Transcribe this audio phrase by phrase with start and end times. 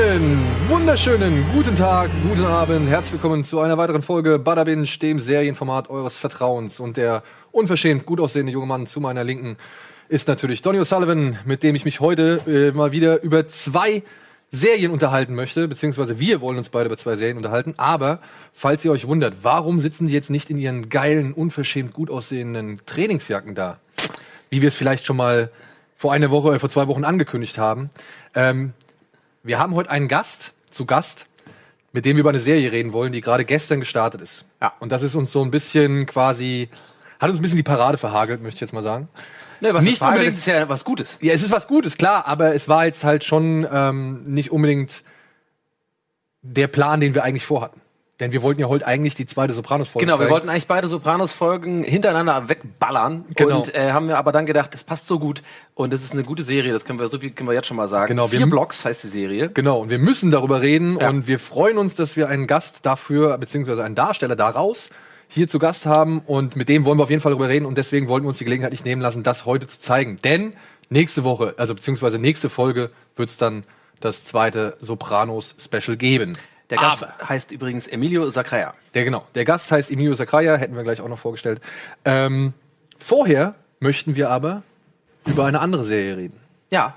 [0.00, 5.20] Einen wunderschönen guten Tag, guten Abend, herzlich willkommen zu einer weiteren Folge Bada Binge, dem
[5.20, 6.80] Serienformat eures Vertrauens.
[6.80, 7.22] Und der
[7.52, 9.58] unverschämt gut aussehende junge Mann zu meiner Linken
[10.08, 14.02] ist natürlich Donny O'Sullivan, mit dem ich mich heute äh, mal wieder über zwei
[14.50, 17.74] Serien unterhalten möchte, beziehungsweise wir wollen uns beide über zwei Serien unterhalten.
[17.76, 18.20] Aber
[18.54, 22.80] falls ihr euch wundert, warum sitzen die jetzt nicht in ihren geilen, unverschämt gut aussehenden
[22.86, 23.78] Trainingsjacken da?
[24.48, 25.50] Wie wir es vielleicht schon mal
[26.00, 27.90] vor einer Woche, äh, vor zwei Wochen angekündigt haben.
[28.34, 28.72] Ähm,
[29.42, 31.26] wir haben heute einen Gast zu Gast,
[31.92, 34.44] mit dem wir über eine Serie reden wollen, die gerade gestern gestartet ist.
[34.60, 34.72] Ja.
[34.80, 36.68] Und das ist uns so ein bisschen quasi,
[37.18, 39.08] hat uns ein bisschen die Parade verhagelt, möchte ich jetzt mal sagen.
[39.60, 41.18] Ne, was Nicht unbedingt- ist ja was Gutes.
[41.20, 45.02] Ja, es ist was Gutes, klar, aber es war jetzt halt schon ähm, nicht unbedingt
[46.42, 47.80] der Plan, den wir eigentlich vorhatten.
[48.20, 50.30] Denn wir wollten ja heute eigentlich die zweite Sopranos-Folge Genau, wir zeigen.
[50.32, 53.24] wollten eigentlich beide Sopranos-Folgen hintereinander wegballern.
[53.34, 53.58] Genau.
[53.60, 55.42] Und äh, haben wir aber dann gedacht, das passt so gut.
[55.74, 57.78] Und das ist eine gute Serie, das können wir, so viel können wir jetzt schon
[57.78, 58.08] mal sagen.
[58.08, 59.48] Genau, wir Vier Blocks heißt die Serie.
[59.48, 61.08] Genau, und wir müssen darüber reden Ja.
[61.08, 64.90] und wir freuen uns, dass wir einen Gast dafür, beziehungsweise einen Darsteller daraus
[65.28, 67.78] hier zu Gast haben und mit dem wollen wir auf jeden Fall darüber reden und
[67.78, 70.18] deswegen wollten wir uns die Gelegenheit nicht nehmen lassen, das heute zu zeigen.
[70.24, 70.52] Denn
[70.90, 73.64] nächste Woche, also beziehungsweise nächste Folge, wird es dann
[74.00, 76.36] das zweite Sopranos-Special geben.
[76.70, 78.74] Der Gast Aber- heißt übrigens Emilio Sacraia.
[78.94, 79.26] Der genau.
[79.34, 81.60] Der Gast heißt Emilio Sacraia, hätten wir gleich auch noch vorgestellt.
[82.04, 82.52] Ähm,
[82.98, 84.62] vorher möchten wir aber
[85.26, 86.38] über eine andere Serie reden.
[86.70, 86.94] Ja.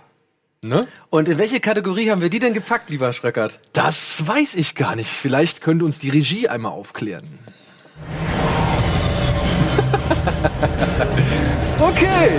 [0.62, 0.88] Ne?
[1.10, 3.60] Und in welche Kategorie haben wir die denn gepackt, lieber Schröckert?
[3.74, 5.10] Das weiß ich gar nicht.
[5.10, 7.40] Vielleicht könnte uns die Regie einmal aufklären.
[11.80, 12.30] okay.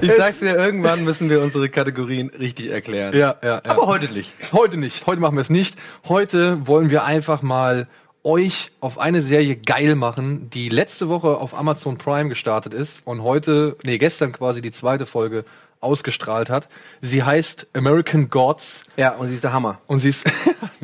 [0.00, 3.12] Ich sag's dir, irgendwann müssen wir unsere Kategorien richtig erklären.
[3.16, 3.70] Ja, ja, ja.
[3.70, 4.34] Aber heute nicht.
[4.52, 5.06] Heute nicht.
[5.06, 5.76] Heute machen wir es nicht.
[6.08, 7.86] Heute wollen wir einfach mal
[8.22, 13.22] euch auf eine Serie geil machen, die letzte Woche auf Amazon Prime gestartet ist und
[13.22, 15.44] heute, nee, gestern quasi die zweite Folge
[15.80, 16.68] ausgestrahlt hat.
[17.02, 19.80] Sie heißt American Gods Ja, und sie ist der Hammer.
[19.86, 20.24] und sie ist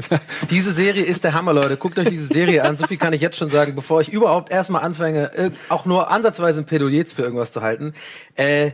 [0.51, 1.79] Diese Serie ist der Hammer, Leute.
[1.79, 2.77] Guckt euch diese Serie an.
[2.77, 6.11] So viel kann ich jetzt schon sagen, bevor ich überhaupt erstmal anfange, irg- auch nur
[6.11, 7.95] ansatzweise ein Plädoyer für irgendwas zu halten.
[8.35, 8.73] Äh,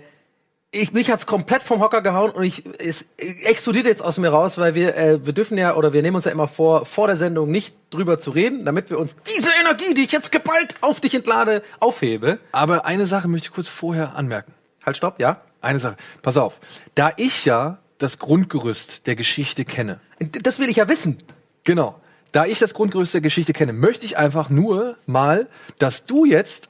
[0.72, 4.58] ich, mich hat's komplett vom Hocker gehauen und ich, es explodiert jetzt aus mir raus,
[4.58, 7.16] weil wir, äh, wir dürfen ja, oder wir nehmen uns ja immer vor, vor der
[7.16, 11.00] Sendung nicht drüber zu reden, damit wir uns diese Energie, die ich jetzt geballt auf
[11.00, 12.38] dich entlade, aufhebe.
[12.52, 14.52] Aber eine Sache möchte ich kurz vorher anmerken.
[14.84, 15.40] Halt, stopp, ja?
[15.60, 15.96] Eine Sache.
[16.22, 16.60] Pass auf.
[16.94, 20.00] Da ich ja das Grundgerüst der Geschichte kenne,
[20.42, 21.18] Das will ich ja wissen.
[21.64, 22.00] Genau.
[22.32, 26.68] Da ich das Grundgerüst der Geschichte kenne, möchte ich einfach nur mal, dass du jetzt,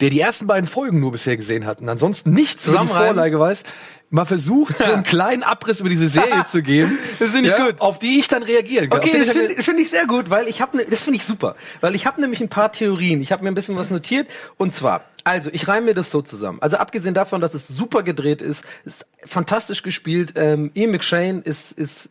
[0.00, 2.88] der die ersten beiden Folgen nur bisher gesehen hat und ansonsten nichts über die.
[2.88, 3.62] Vorlage weiß,
[4.10, 7.80] mal versucht, so einen kleinen Abriss über diese Serie zu geben, Das finde ich gut.
[7.80, 8.98] auf die ich dann reagieren kann.
[8.98, 11.56] Okay, das finde find ich sehr gut, weil ich habe ne, das finde ich super,
[11.80, 13.20] weil ich habe nämlich ein paar Theorien.
[13.20, 16.22] Ich habe mir ein bisschen was notiert und zwar, also ich reime mir das so
[16.22, 16.58] zusammen.
[16.60, 20.34] Also abgesehen davon, dass es super gedreht ist, ist fantastisch gespielt.
[20.36, 22.10] Ähm, Ian McShane ist ist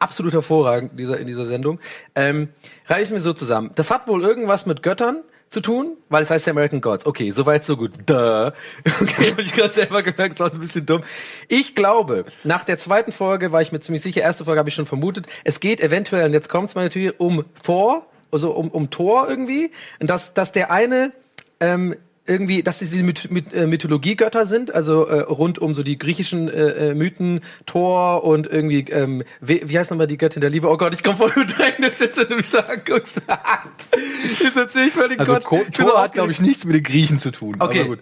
[0.00, 1.78] absolut hervorragend in dieser in dieser Sendung.
[2.16, 2.48] Ähm,
[2.88, 3.70] reiche ich mir so zusammen.
[3.76, 7.04] Das hat wohl irgendwas mit Göttern zu tun, weil es heißt American Gods.
[7.04, 7.92] Okay, soweit so gut.
[8.06, 8.52] Duh.
[9.00, 11.02] Okay, habe ich gerade selber gemerkt, das war ein bisschen dumm.
[11.48, 14.74] Ich glaube, nach der zweiten Folge war ich mir ziemlich sicher, erste Folge habe ich
[14.74, 18.90] schon vermutet, es geht eventuell, und jetzt kommt's meine Theorie, um Thor, also um, um
[18.90, 21.12] Thor irgendwie, und dass, dass der eine
[21.58, 21.96] ähm,
[22.30, 25.98] irgendwie, dass sie diese Myth Myth äh, Mythologiegötter sind, also äh, rund um so die
[25.98, 30.50] griechischen äh, äh, Mythen, Thor und irgendwie, ähm, wie, wie heißt nochmal die Göttin der
[30.50, 30.68] Liebe?
[30.70, 33.20] Oh Gott, ich komme voll mit rein, das jetzt, wenn du mich so anguckst.
[34.42, 35.44] jetzt erzähl ich also Gott.
[35.44, 37.56] Ko- Ich bin so Thor hat, glaube ich, nichts mit den Griechen zu tun.
[37.58, 37.96] Okay.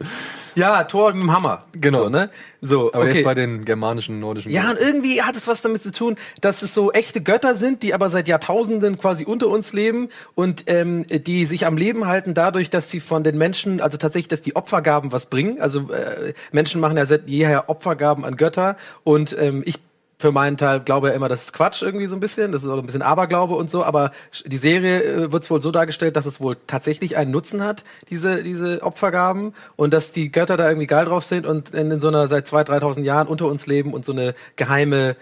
[0.58, 1.64] Ja, Thor mit dem Hammer.
[1.72, 2.04] Genau.
[2.04, 2.30] So, ne?
[2.60, 3.18] So, Aber okay.
[3.18, 4.50] ist bei den germanischen, nordischen.
[4.50, 7.84] Ja, und irgendwie hat es was damit zu tun, dass es so echte Götter sind,
[7.84, 12.34] die aber seit Jahrtausenden quasi unter uns leben und ähm, die sich am Leben halten
[12.34, 15.60] dadurch, dass sie von den Menschen, also tatsächlich, dass die Opfergaben was bringen.
[15.60, 19.78] Also äh, Menschen machen ja seit jeher Opfergaben an Götter und ähm, ich
[20.18, 22.68] für meinen Teil glaube ja immer, das ist Quatsch irgendwie so ein bisschen, das ist
[22.68, 24.10] auch ein bisschen Aberglaube und so, aber
[24.44, 28.42] die Serie äh, wird wohl so dargestellt, dass es wohl tatsächlich einen Nutzen hat, diese,
[28.42, 32.08] diese Opfergaben und dass die Götter da irgendwie geil drauf sind und in, in so
[32.08, 35.16] einer seit 2.000, 3.000 Jahren unter uns leben und so eine geheime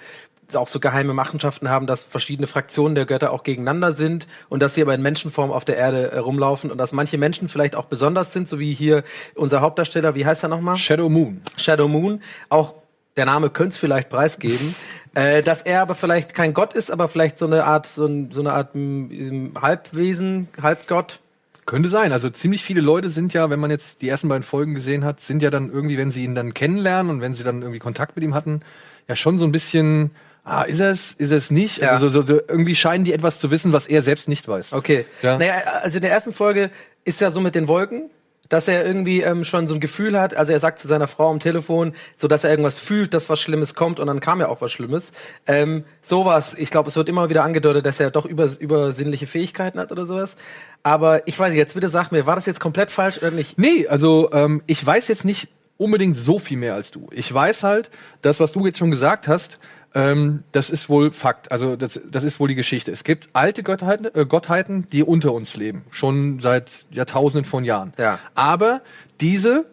[0.54, 4.74] auch so geheime Machenschaften haben, dass verschiedene Fraktionen der Götter auch gegeneinander sind und dass
[4.74, 7.86] sie aber in Menschenform auf der Erde äh, rumlaufen und dass manche Menschen vielleicht auch
[7.86, 9.02] besonders sind, so wie hier
[9.34, 10.76] unser Hauptdarsteller, wie heißt er nochmal?
[10.76, 11.40] Shadow Moon.
[11.56, 12.74] Shadow Moon, auch
[13.16, 14.74] der Name könnte es vielleicht preisgeben,
[15.14, 18.30] äh, dass er aber vielleicht kein Gott ist, aber vielleicht so eine Art, so, ein,
[18.32, 21.20] so eine Art m, Halbwesen, Halbgott.
[21.64, 22.12] Könnte sein.
[22.12, 25.20] Also ziemlich viele Leute sind ja, wenn man jetzt die ersten beiden Folgen gesehen hat,
[25.20, 28.14] sind ja dann irgendwie, wenn sie ihn dann kennenlernen und wenn sie dann irgendwie Kontakt
[28.14, 28.60] mit ihm hatten,
[29.08, 30.12] ja schon so ein bisschen,
[30.44, 31.78] ah, ist es, ist es nicht?
[31.78, 31.90] Ja.
[31.90, 34.72] Also so, so, irgendwie scheinen die etwas zu wissen, was er selbst nicht weiß.
[34.72, 35.06] Okay.
[35.22, 35.38] Ja.
[35.38, 36.70] Naja, also in der ersten Folge
[37.04, 38.10] ist ja so mit den Wolken.
[38.48, 41.30] Dass er irgendwie ähm, schon so ein Gefühl hat, also er sagt zu seiner Frau
[41.30, 44.48] am Telefon, so dass er irgendwas fühlt, dass was Schlimmes kommt und dann kam ja
[44.48, 45.12] auch was Schlimmes.
[45.46, 49.78] Ähm, sowas, ich glaube, es wird immer wieder angedeutet, dass er doch über, übersinnliche Fähigkeiten
[49.78, 50.36] hat oder sowas.
[50.82, 53.58] Aber ich weiß jetzt bitte sag mir, war das jetzt komplett falsch oder nicht?
[53.58, 55.48] Nee, also ähm, ich weiß jetzt nicht
[55.78, 57.08] unbedingt so viel mehr als du.
[57.10, 57.90] Ich weiß halt,
[58.22, 59.58] das, was du jetzt schon gesagt hast,
[59.96, 61.50] ähm, das ist wohl Fakt.
[61.50, 62.92] Also das, das ist wohl die Geschichte.
[62.92, 67.94] Es gibt alte Gottheiten, äh, Gottheiten, die unter uns leben, schon seit Jahrtausenden von Jahren.
[67.96, 68.18] Ja.
[68.34, 68.82] Aber
[69.22, 69.64] diese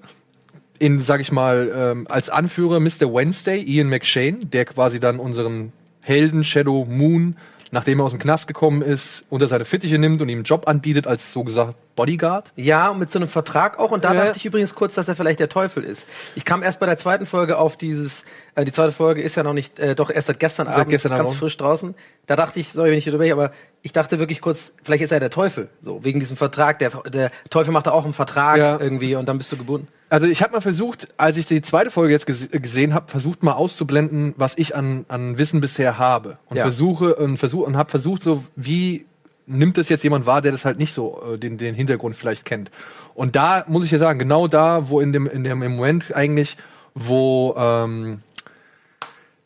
[0.80, 3.14] in, sag ich mal, ähm, als Anführer Mr.
[3.14, 7.36] Wednesday, Ian McShane, der quasi dann unseren Helden Shadow Moon
[7.74, 10.68] nachdem er aus dem Knast gekommen ist, unter seine Fittiche nimmt und ihm einen Job
[10.68, 12.52] anbietet als so gesagt Bodyguard.
[12.56, 13.92] Ja, und mit so einem Vertrag auch.
[13.92, 14.25] Und da Ja.
[14.25, 16.08] dachte ich übrigens kurz, dass er vielleicht der Teufel ist.
[16.36, 18.24] Ich kam erst bei der zweiten Folge auf dieses,
[18.56, 20.90] äh, die zweite Folge ist ja noch nicht, äh, doch erst seit gestern Seit Abend,
[20.90, 21.36] gestern ganz Abend.
[21.40, 21.96] frisch draußen.
[22.28, 23.52] Da dachte ich, sorry, wenn ich drüber, aber
[23.85, 25.68] ich dachte wirklich kurz, vielleicht ist er der Teufel.
[25.81, 26.80] So, wegen diesem Vertrag.
[26.80, 28.80] Der, der Teufel macht da auch einen Vertrag Ja.
[28.80, 29.88] irgendwie und dann bist du gebunden.
[30.09, 33.44] Also ich habe mal versucht, als ich die zweite Folge jetzt ges gesehen habe, versucht
[33.44, 36.63] mal auszublenden, was ich an, an Wissen bisher habe und Ja.
[36.63, 39.06] versuche und versuche und habe versucht, so wie
[39.47, 42.45] nimmt das jetzt jemand wahr, der das halt nicht so äh, den den Hintergrund vielleicht
[42.45, 42.71] kennt.
[43.15, 46.15] Und da muss ich ja sagen, genau da, wo in dem in dem im Moment
[46.15, 46.56] eigentlich,
[46.95, 48.21] wo ähm,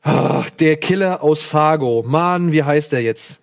[0.04, 3.40] ach, der Killer aus Fargo, Mann, wie heißt der jetzt?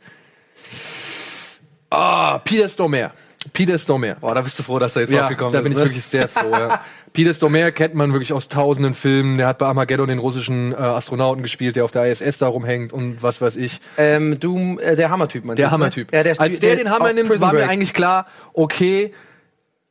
[1.91, 3.13] Ah, Peter Stormare.
[3.53, 4.17] Peter Stormare.
[4.21, 5.63] Boah, da bist du froh, dass er jetzt Ja, aufgekommen da ist.
[5.65, 5.85] bin ich ne?
[5.85, 6.51] wirklich sehr froh.
[6.51, 6.81] Ja.
[7.13, 9.39] Peter Stormare kennt man wirklich aus tausenden Filmen.
[9.39, 12.93] Der hat bei Armageddon den russischen äh, Astronauten gespielt, der auf der ISS da rumhängt
[12.93, 13.81] und was weiß ich.
[13.99, 16.11] Ähm, du, äh, der Hammertyp, meinst Der du, Hammertyp.
[16.11, 16.19] Ne?
[16.19, 17.71] Ja, der, Als der den Hammer nimmt, Prison war mir Break.
[17.71, 18.25] eigentlich klar,
[18.55, 19.13] okay,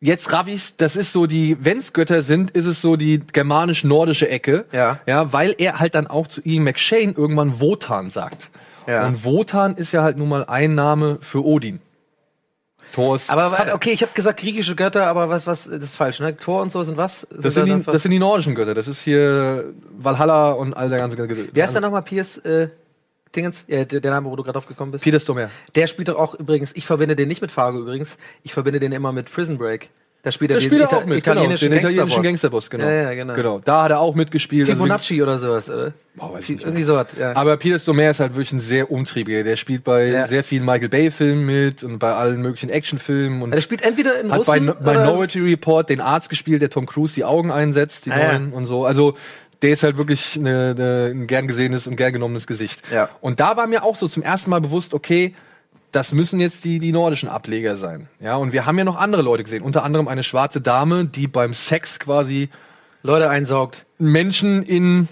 [0.01, 4.27] jetzt raff ich's, das ist so die, wenn's Götter sind, ist es so die germanisch-nordische
[4.27, 4.65] Ecke.
[4.73, 4.99] Ja.
[5.05, 8.49] Ja, weil er halt dann auch zu Ian McShane irgendwann Wotan sagt.
[8.87, 9.05] Ja.
[9.07, 11.79] Und Wotan ist ja halt nun mal ein Name für Odin.
[12.93, 13.73] Thors Aber wa- Vater.
[13.75, 16.35] okay, ich habe gesagt griechische Götter, aber was, was, das ist falsch, ne?
[16.37, 17.25] Thor und so sind was?
[17.31, 18.75] Das sind, die, einfach- das sind die nordischen Götter.
[18.75, 21.49] Das ist hier Valhalla und all der ganze Gedöns.
[21.53, 22.69] Wer ist da nochmal Piers äh,
[23.35, 23.63] Dingens?
[23.67, 25.03] Äh, der, Name, wo du gerade drauf gekommen bist?
[25.03, 25.49] Peter Stormare.
[25.73, 28.91] Der spielt doch auch übrigens, ich verbinde den nicht mit Fargo übrigens, ich verbinde den
[28.91, 29.89] immer mit Prison Break.
[30.23, 32.69] Da spielt er den spielt er Ita auch mit, genau, den italienischen italienischen Gangsterboss.
[32.69, 32.85] Genau.
[32.85, 33.33] Ja, ja, genau.
[33.33, 33.59] genau.
[33.59, 34.69] Da hat er auch mitgespielt.
[34.69, 35.93] Also Fibonacci oder sowas, oder?
[36.15, 37.35] Boah, weiß Fi- nicht Irgendwie sowas, ja.
[37.35, 39.43] Aber Peter Stormare ist halt wirklich ein sehr umtriebiger.
[39.43, 40.25] Der spielt bei Ja.
[40.27, 44.31] sehr vielen Michael Bay-Filmen mit und bei allen möglichen Actionfilmen und der spielt entweder in
[44.31, 47.51] hat bei Russen No- oder Minority Report den Arzt gespielt, der Tom Cruise die Augen
[47.51, 48.39] einsetzt, die Ah, ja.
[48.39, 48.85] neuen und so.
[48.85, 49.17] Also
[49.61, 52.81] der ist halt wirklich eine, eine, ein gern gesehenes und gern genommenes Gesicht.
[52.93, 53.09] Ja.
[53.19, 55.35] Und da war mir auch so zum ersten Mal bewusst, okay,
[55.93, 58.09] das müssen jetzt die, die nordischen Ableger sein.
[58.19, 59.63] Ja, und wir haben ja noch andere Leute gesehen.
[59.63, 62.49] Unter anderem eine schwarze Dame, die beim Sex quasi
[63.03, 63.85] Leute einsaugt.
[63.99, 65.07] Menschen in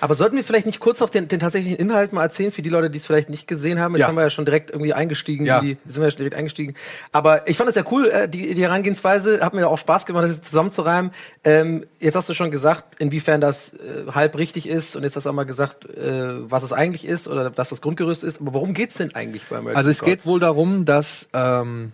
[0.00, 2.68] Aber sollten wir vielleicht nicht kurz noch den, den tatsächlichen Inhalt mal erzählen für die
[2.70, 3.94] Leute, die es vielleicht nicht gesehen haben?
[3.94, 4.08] Jetzt Ja.
[4.08, 5.46] haben wir ja schon direkt irgendwie eingestiegen.
[5.46, 5.60] Ja.
[5.60, 6.74] Die, sind wir ja schon direkt eingestiegen.
[7.12, 9.40] Aber ich fand es ja cool, äh, die, die Herangehensweise.
[9.40, 11.10] Hat mir auch Spaß gemacht, das zusammenzureimen.
[11.44, 14.96] Ähm, jetzt hast du schon gesagt, inwiefern das äh, halb richtig ist.
[14.96, 17.80] Und jetzt hast du auch mal gesagt, äh, was es eigentlich ist oder dass das
[17.80, 18.40] Grundgerüst ist.
[18.40, 20.10] Aber worum geht's denn eigentlich bei American Also es Gods?
[20.10, 21.92] geht wohl darum, dass ähm,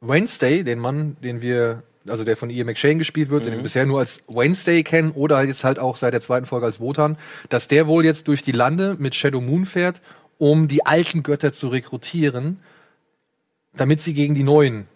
[0.00, 3.86] Wednesday, den Mann, den wir, also der von Ian McShane gespielt wird, den wir bisher
[3.86, 7.16] nur als Wednesday kennen oder jetzt halt auch seit der zweiten Folge als Wotan,
[7.48, 10.00] dass der wohl jetzt durch die Lande mit Shadow Moon fährt,
[10.38, 12.60] um die alten Götter zu rekrutieren,
[13.74, 14.86] damit sie gegen die neuen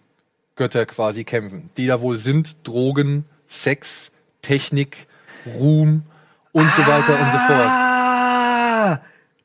[0.57, 4.11] Götter quasi kämpfen, die da wohl sind Drogen, Sex,
[4.43, 5.07] Technik,
[5.47, 6.03] Ruhm
[6.53, 7.92] und so weiter und so fort.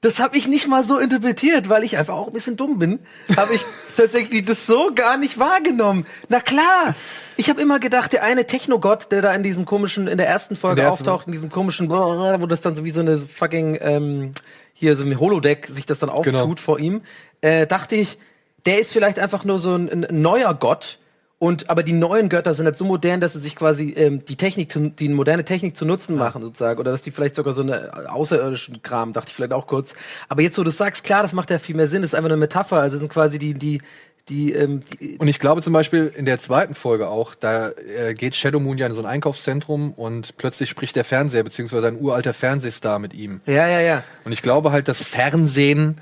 [0.01, 2.99] Das habe ich nicht mal so interpretiert, weil ich einfach auch ein bisschen dumm bin.
[3.35, 3.65] Habe ich
[3.97, 6.05] tatsächlich das so gar nicht wahrgenommen.
[6.29, 6.95] Na klar.
[7.35, 10.55] Ich habe immer gedacht, der eine Technogott, der da in diesem komischen, in der ersten
[10.55, 13.77] Folge der ersten- auftaucht, in diesem komischen, wo das dann so wie so eine fucking,
[13.81, 14.31] ähm,
[14.73, 16.55] hier so ein Holodeck sich das dann auftut Genau.
[16.57, 17.01] vor ihm,
[17.41, 18.17] äh, dachte ich,
[18.65, 20.97] der ist vielleicht einfach nur so ein, ein neuer Gott.
[21.39, 24.37] Und aber die neuen Götter sind halt so modern, dass sie sich quasi ähm, die
[24.37, 28.09] Technik, die moderne Technik zu Nutzen machen sozusagen, oder dass die vielleicht sogar so eine
[28.09, 29.93] außerirdischen Kram, dachte ich vielleicht auch kurz.
[30.29, 32.29] Aber jetzt, wo du sagst, klar, das macht ja viel mehr Sinn, das ist einfach
[32.29, 32.77] eine Metapher.
[32.77, 33.81] Also sind quasi die die
[34.29, 38.13] die, ähm, die Und ich glaube zum Beispiel in der zweiten Folge auch, da äh,
[38.13, 42.01] geht Shadow Moon ja in so ein Einkaufszentrum und plötzlich spricht der Fernseher, beziehungsweise ein
[42.01, 43.41] uralter Fernsehstar mit ihm.
[43.45, 44.03] ja ja ja.
[44.25, 46.01] Und ich glaube halt, dass Fernsehen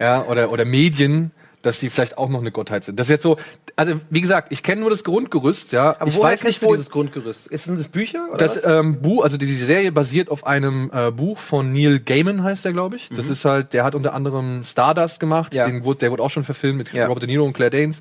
[0.00, 2.98] ja, oder, oder Medien, dass die vielleicht auch noch eine Gottheit sind.
[2.98, 3.36] Das ist jetzt so,
[3.76, 5.96] also wie gesagt, ich kenne nur das Grundgerüst, ja.
[5.98, 7.46] Aber ich weiß nicht, wo dieses Grundgerüst?
[7.48, 11.10] Ist sind das Bücher oder das ähm, Buch, also diese Serie basiert auf einem äh,
[11.10, 13.08] Buch von Neil Gaiman, heißt der, glaube ich.
[13.14, 15.56] Das ist halt, der hat unter anderem Stardust gemacht, Mhm.
[15.58, 15.66] Ja.
[15.66, 17.06] den wurde, der wurde auch schon verfilmt mit Ja.
[17.06, 18.00] Robert De Niro und Claire Danes.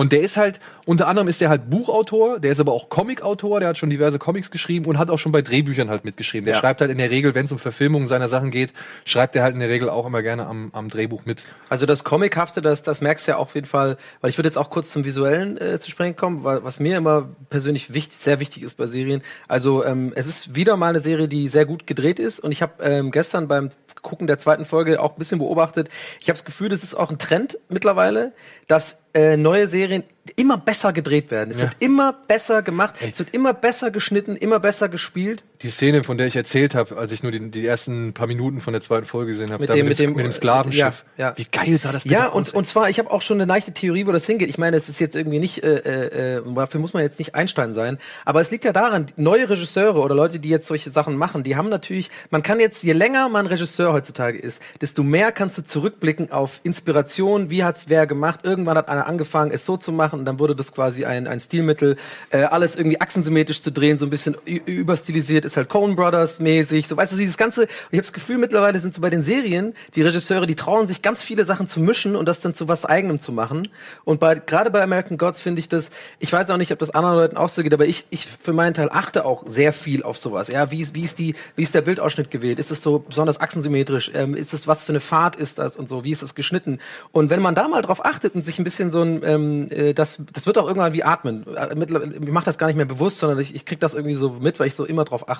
[0.00, 3.60] Und der ist halt, unter anderem ist der halt Buchautor, der ist aber auch Comicautor,
[3.60, 6.46] der hat schon diverse Comics geschrieben und hat auch schon bei Drehbüchern halt mitgeschrieben.
[6.46, 6.60] Der Ja.
[6.60, 8.72] schreibt halt in der Regel, wenn es um Verfilmungen seiner Sachen geht,
[9.04, 11.42] schreibt er halt in der Regel auch immer gerne am, am Drehbuch mit.
[11.68, 14.48] Also das Comichafte, das, das merkst du ja auch auf jeden Fall, weil ich würde
[14.48, 18.16] jetzt auch kurz zum Visuellen äh, zu sprechen kommen, weil, was mir immer persönlich wichtig,
[18.20, 19.20] sehr wichtig ist bei Serien.
[19.48, 22.62] Also ähm, es ist wieder mal eine Serie, die sehr gut gedreht ist und ich
[22.62, 23.68] habe ähm, gestern beim
[24.00, 25.90] Gucken der zweiten Folge auch ein bisschen beobachtet.
[26.20, 28.32] Ich habe das Gefühl, das ist auch ein Trend mittlerweile,
[28.66, 30.04] dass äh, neue Serien
[30.36, 31.50] immer besser gedreht werden.
[31.52, 31.64] Es Ja.
[31.64, 35.42] wird immer besser gemacht, es wird immer besser geschnitten, immer besser gespielt.
[35.62, 38.62] Die Szene, von der ich erzählt habe, als ich nur die, die ersten paar Minuten
[38.62, 41.04] von der zweiten Folge gesehen habe, Mit mit, mit dem, mit dem Sklavenschiff.
[41.18, 41.32] ja, ja.
[41.36, 42.54] Wie geil sah das Ja, aus, und, ey.
[42.54, 44.48] und zwar, ich habe auch schon eine leichte Theorie, wo das hingeht.
[44.48, 47.34] Ich meine, es ist jetzt irgendwie nicht, äh, äh, äh, dafür muss man jetzt nicht
[47.34, 51.16] Einstein sein, aber es liegt ja daran, neue Regisseure oder Leute, die jetzt solche Sachen
[51.16, 55.30] machen, die haben natürlich, man kann jetzt, je länger man Regisseur heutzutage ist, desto mehr
[55.30, 59.76] kannst du zurückblicken auf Inspiration, wie hat's wer gemacht, irgendwann hat einer angefangen, es so
[59.76, 61.96] zu machen und dann wurde das quasi ein, ein Stilmittel,
[62.30, 66.88] äh, alles irgendwie achsensymmetrisch zu drehen, so ein bisschen überstilisiert, ist halt Coen Brothers mäßig,
[66.88, 69.74] so weißt du, dieses ganze, ich habe das Gefühl, mittlerweile sind so bei den Serien,
[69.94, 72.84] die Regisseure, die trauen sich ganz viele Sachen zu mischen und das dann zu was
[72.84, 73.68] eigenem zu machen.
[74.04, 76.90] Und bei, gerade bei American Gods finde ich das, ich weiß auch nicht, ob das
[76.90, 80.02] anderen Leuten auch so geht, aber ich, ich für meinen Teil achte auch sehr viel
[80.02, 80.48] auf sowas.
[80.48, 82.58] Ja, wie ist, wie ist die, wie ist der Bildausschnitt gewählt?
[82.58, 84.10] Ist es so besonders achsensymmetrisch?
[84.14, 86.04] Ähm, ist es, was für eine Fahrt ist das und so?
[86.04, 86.78] Wie ist das geschnitten?
[87.12, 89.94] Und wenn man da mal drauf achtet und sich ein bisschen so ein, ähm, äh,
[89.94, 91.44] das, das wird auch irgendwann wie atmen.
[91.56, 94.30] Äh, Ich mache das gar nicht mehr bewusst, sondern ich, ich krieg das irgendwie so
[94.40, 95.39] mit, weil ich so immer drauf achte.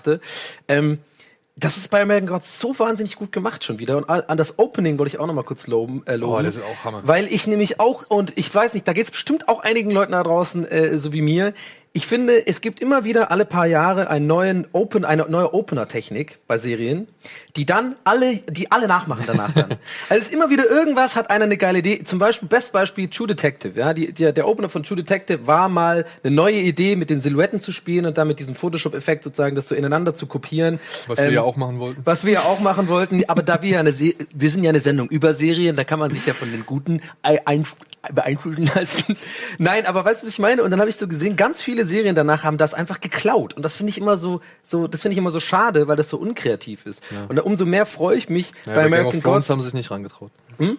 [0.69, 0.99] Ähm,
[1.57, 3.97] das ist bei American Gods so wahnsinnig gut gemacht schon wieder.
[3.99, 6.03] Und an an das Opening wollte ich auch noch mal kurz loben.
[6.07, 7.03] Äh, loben Oh, das ist auch Hammer.
[7.05, 10.13] Weil ich nämlich auch, und ich weiß nicht, da geht es bestimmt auch einigen Leuten
[10.13, 11.53] da draußen, äh, so wie mir.
[11.93, 16.39] Ich finde, es gibt immer wieder alle paar Jahre einen neuen Open, eine neue Opener-Technik
[16.47, 17.09] bei Serien,
[17.57, 19.71] die dann alle, die alle nachmachen danach dann.
[20.09, 22.05] also es ist immer wieder irgendwas, hat einer eine geile Idee.
[22.05, 23.93] Zum Beispiel, Bestbeispiel True Detective, ja.
[23.93, 27.61] Die, die, der Opener von True Detective war mal eine neue Idee, mit den Silhouetten
[27.61, 30.79] zu spielen und dann mit diesem Photoshop-Effekt sozusagen das so ineinander zu kopieren.
[31.09, 32.03] Was wir Ähm, ja auch machen wollten.
[32.05, 34.71] was wir ja auch machen wollten, aber da wir ja eine Se wir sind ja
[34.71, 37.65] eine Sendung über Serien, da kann man sich ja von den guten ei- ein
[38.13, 39.17] beeinflussen lassen.
[39.59, 40.63] Nein, aber weißt du, was ich meine?
[40.63, 43.63] Und dann habe ich so gesehen, ganz viele Serien danach haben das einfach geklaut und
[43.63, 46.17] das finde ich immer so so das finde ich immer so schade, weil das so
[46.17, 47.03] unkreativ ist.
[47.29, 49.51] Und da umso mehr freue ich mich Ja, bei bei Game of American Thrones Gods.
[49.51, 50.31] Haben sie sich nicht rangetraut.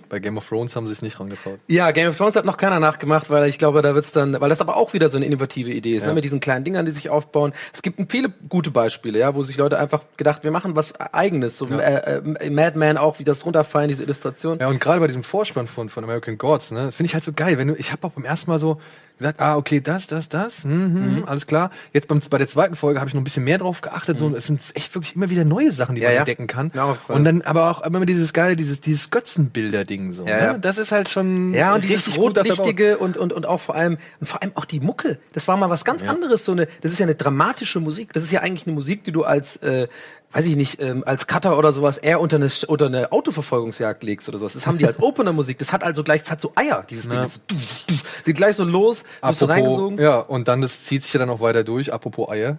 [0.10, 1.60] Bei Game of Thrones haben sie sich nicht rangetraut.
[1.68, 4.50] Ja, Game of Thrones hat noch keiner nachgemacht, weil ich glaube, da wird's dann, weil
[4.50, 6.10] das aber auch wieder so eine innovative Idee ist, Ja.
[6.10, 7.54] ne, mit diesen kleinen Dingern, die sich aufbauen.
[7.74, 11.58] Es gibt viele gute Beispiele, ja, wo sich Leute einfach gedacht, wir machen was Eigenes,
[11.58, 14.60] so äh, äh, Madman auch, wie das runterfallen, diese Illustration.
[14.60, 17.34] Ja, und gerade bei diesem Vorspann von, von American Gods, ne, finde ich halt so
[17.34, 17.58] geil.
[17.58, 18.80] Wenn du, ich habe auch beim ersten Mal so
[19.22, 20.72] gesagt, ah, okay, das, das, das, mhm,
[21.18, 21.24] Mhm.
[21.26, 21.72] alles klar.
[21.94, 24.18] Jetzt beim, bei der zweiten Folge habe ich noch ein bisschen mehr drauf geachtet.
[24.18, 26.04] So, es sind echt wirklich immer wieder neue Sachen, die Mhm.
[26.04, 26.20] Ja, man ja.
[26.22, 26.72] entdecken kann.
[26.76, 30.26] Ja, und dann aber auch immer dieses geile, dieses, dieses Götzenbilder-Ding so.
[30.28, 30.60] Ja, ne?
[30.60, 34.28] Das ist halt schon Ja, und dieses rotlichtige und, und, und auch vor allem, und
[34.28, 35.20] vor allem auch die Mucke.
[35.34, 38.14] Das war mal was ganz anderes, so eine, das ist ja eine dramatische Musik.
[38.14, 39.88] Das ist ja eigentlich eine Musik, die du als, äh,
[40.32, 44.30] weiß ich nicht, ähm, als Cutter oder sowas eher unter eine, unter eine Autoverfolgungsjagd legst
[44.30, 44.54] oder sowas.
[44.54, 45.58] Das haben die als Opener-Musik.
[45.58, 47.14] Das hat also gleich, das hat so Eier, dieses Ding.
[47.14, 47.24] Ja.
[47.24, 47.56] Das ist so,
[47.88, 50.00] du, du, geht gleich so los, wirst du reingesogen.
[50.00, 52.58] ja, und dann, das zieht sich ja dann auch weiter durch, apropos Eier.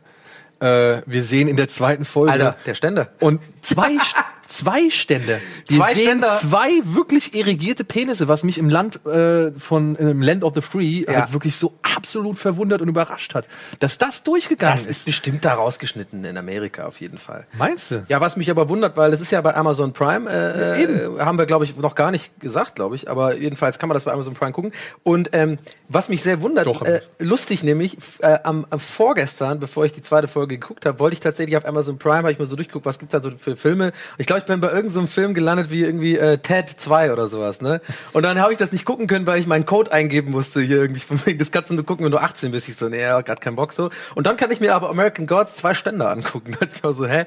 [0.61, 2.33] Äh, wir sehen in der zweiten Folge.
[2.33, 3.09] Alter, der Ständer.
[3.21, 3.97] Und zwei,
[4.53, 5.39] zwei Ständer.
[5.69, 6.37] Wir Zwei sehen Ständer.
[6.39, 11.05] zwei wirklich irrigierte Penisse, was mich im Land äh, von im Land of the Free
[11.07, 11.23] Ja.
[11.23, 13.47] halt wirklich so absolut verwundert und überrascht hat,
[13.81, 14.99] dass das durchgegangen Das ist.
[14.99, 17.47] ist bestimmt da rausgeschnitten in Amerika auf jeden Fall.
[17.57, 18.05] Meinst du?
[18.09, 21.19] Ja, was mich aber wundert, weil das ist ja bei Amazon Prime, äh, eben.
[21.19, 23.95] äh, haben wir, glaube ich, noch gar nicht gesagt, glaube ich, aber jedenfalls kann man
[23.95, 24.73] das bei Amazon Prime gucken.
[25.03, 29.85] Und ähm, was mich sehr wundert, Doch, äh, lustig nämlich, äh, am, am vorgestern, bevor
[29.85, 32.47] ich die zweite Folge geguckt habe, wollte ich tatsächlich auf Amazon Prime, habe ich mal
[32.47, 33.93] so durchgeguckt, was gibt's da so für Filme.
[34.19, 37.29] Ich glaube, ich bin bei irgendeinem so Film gelandet wie irgendwie äh, Ted 2 oder
[37.29, 37.81] sowas, ne?
[38.13, 40.79] Und dann habe ich das nicht gucken können, weil ich meinen Code eingeben musste hier
[40.79, 41.01] irgendwie.
[41.01, 42.69] Von wegen, das kannst du nur gucken, wenn du 18 bist.
[42.69, 43.91] Ich so, nee, grad keinen Bock so.
[44.15, 46.57] Und dann kann ich mir aber American Gods zwei Ständer angucken.
[46.83, 47.25] Da ich so, hä?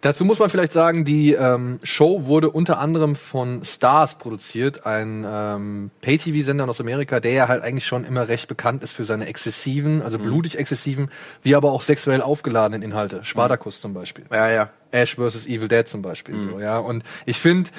[0.00, 5.24] Dazu muss man vielleicht sagen, die ähm, Show wurde unter anderem von Stars produziert, ein
[5.28, 9.26] ähm, Pay-TV-Sender aus Amerika, der ja halt eigentlich schon immer recht bekannt ist für seine
[9.26, 11.10] exzessiven, also blutig exzessiven,
[11.42, 13.24] wie aber auch sexuell aufgeladenen Inhalte.
[13.24, 14.24] Spartacus zum Beispiel.
[14.32, 14.70] Ja, ja.
[14.90, 15.46] Ash vs.
[15.46, 16.34] Evil Dead zum Beispiel.
[16.50, 16.78] So, ja.
[16.78, 17.70] Und ich finde,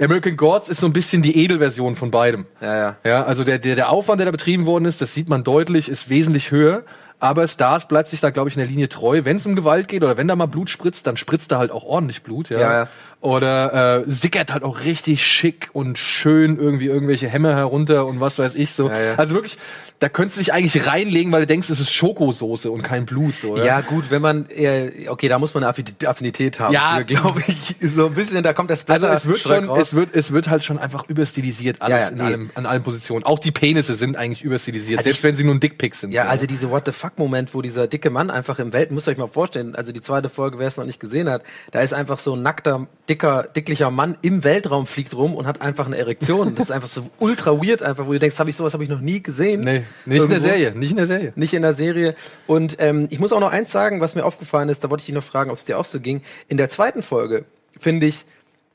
[0.00, 2.46] American Gods ist so ein bisschen die Edelversion von beidem.
[2.60, 2.96] Ja, ja.
[3.04, 5.88] Ja, also der, der, der Aufwand, der da betrieben worden ist, das sieht man deutlich,
[5.88, 6.84] ist wesentlich höher.
[7.24, 9.22] Aber Stars bleibt sich da, glaube ich, in der Linie treu.
[9.24, 11.70] Wenn es um Gewalt geht oder wenn da mal Blut spritzt, dann spritzt da halt
[11.70, 12.50] auch ordentlich Blut.
[12.50, 12.58] Ja.
[12.60, 12.88] Ja, ja.
[13.20, 18.38] Oder äh, sickert halt auch richtig schick und schön irgendwie irgendwelche Hämmer herunter und was
[18.38, 18.90] weiß ich so.
[18.90, 19.14] Ja, ja.
[19.14, 19.56] Also wirklich,
[19.98, 23.34] da könntest du dich eigentlich reinlegen, weil du denkst, es ist Schokosoße und kein Blut.
[23.36, 27.00] So, Ja, gut, wenn man, äh, okay, da muss man eine Affi- Affinität haben, Ja.
[27.00, 27.76] glaube ich.
[27.80, 29.78] So ein bisschen, da kommt der Splatter Also es wird schon, raus.
[29.80, 32.24] es wird, es wird halt schon einfach überstilisiert alles Ja, ja, in nee.
[32.24, 33.24] allem, an allen Positionen.
[33.24, 36.12] Auch die Penisse sind eigentlich überstilisiert, Also selbst ich- wenn sie nur ein Dickpick sind.
[36.12, 36.28] Ja, so.
[36.30, 39.12] also diese What the fuck Moment, wo dieser dicke Mann einfach im Welt, müsst ihr
[39.12, 41.92] euch mal vorstellen, also die zweite Folge, wer es noch nicht gesehen hat, da ist
[41.92, 45.96] einfach so ein nackter, dicker, dicklicher Mann im Weltraum fliegt rum und hat einfach eine
[45.96, 46.54] Erektion.
[46.54, 48.90] Das ist einfach so ultra weird einfach, wo du denkst, habe ich sowas habe ich
[48.90, 49.62] noch nie gesehen.
[49.62, 50.46] nee, nicht in der Irgendwo.
[50.46, 51.32] Serie, nicht in der Serie.
[51.36, 52.14] Nicht in der Serie.
[52.46, 55.06] Und ähm, ich muss auch noch eins sagen, was mir aufgefallen ist, da wollte ich
[55.06, 56.22] dich noch fragen, ob es dir auch so ging.
[56.48, 57.44] In der zweiten Folge,
[57.78, 58.24] finde ich,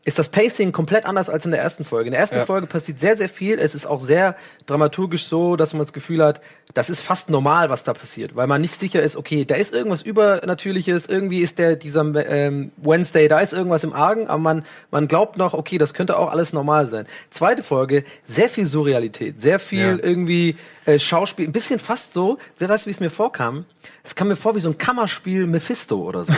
[0.06, 2.08] ist das Pacing komplett anders als in der ersten Folge.
[2.08, 2.46] In der ersten Ja.
[2.46, 3.60] Folge passiert sehr, sehr viel.
[3.60, 6.42] Es ist auch sehr dramaturgisch so, dass man das Gefühl hat,
[6.74, 9.74] das ist fast normal, was da passiert, weil man nicht sicher ist, okay, da ist
[9.74, 14.66] irgendwas Übernatürliches, irgendwie ist der dieser ähm, Wednesday, da ist irgendwas im Argen, aber man
[14.92, 17.06] man glaubt noch, okay, das könnte auch alles normal sein.
[17.32, 19.98] Zweite Folge, sehr viel Surrealität, sehr viel Ja.
[20.02, 23.66] irgendwie äh, Schauspiel, ein bisschen fast so, wer weiß, wie es mir vorkam.
[24.04, 26.34] Es kam mir vor wie so ein Kammerspiel Mephisto oder so.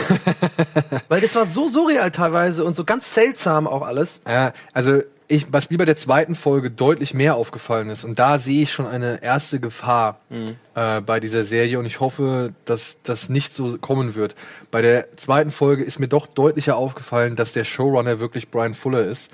[1.08, 4.20] Weil das war so surreal teilweise und so ganz seltsam auch alles.
[4.26, 5.02] Ja, also
[5.32, 8.72] ich, was mir bei der zweiten Folge deutlich mehr aufgefallen ist, und da sehe ich
[8.72, 10.56] schon eine erste Gefahr Mhm.
[10.74, 14.34] äh, bei dieser Serie und ich hoffe, dass das nicht so kommen wird.
[14.70, 19.04] Bei der zweiten Folge ist mir doch deutlicher aufgefallen, dass der Showrunner wirklich Brian Fuller
[19.04, 19.30] ist,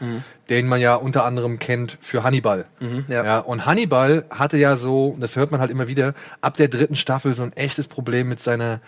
[0.49, 2.64] den man ja unter anderem kennt für Hannibal.
[2.81, 3.05] Mhm.
[3.09, 3.25] ja.
[3.25, 6.97] ja, und Hannibal hatte ja so, das hört man halt immer wieder, ab der dritten
[6.97, 8.81] Staffel so ein echtes Problem mit seiner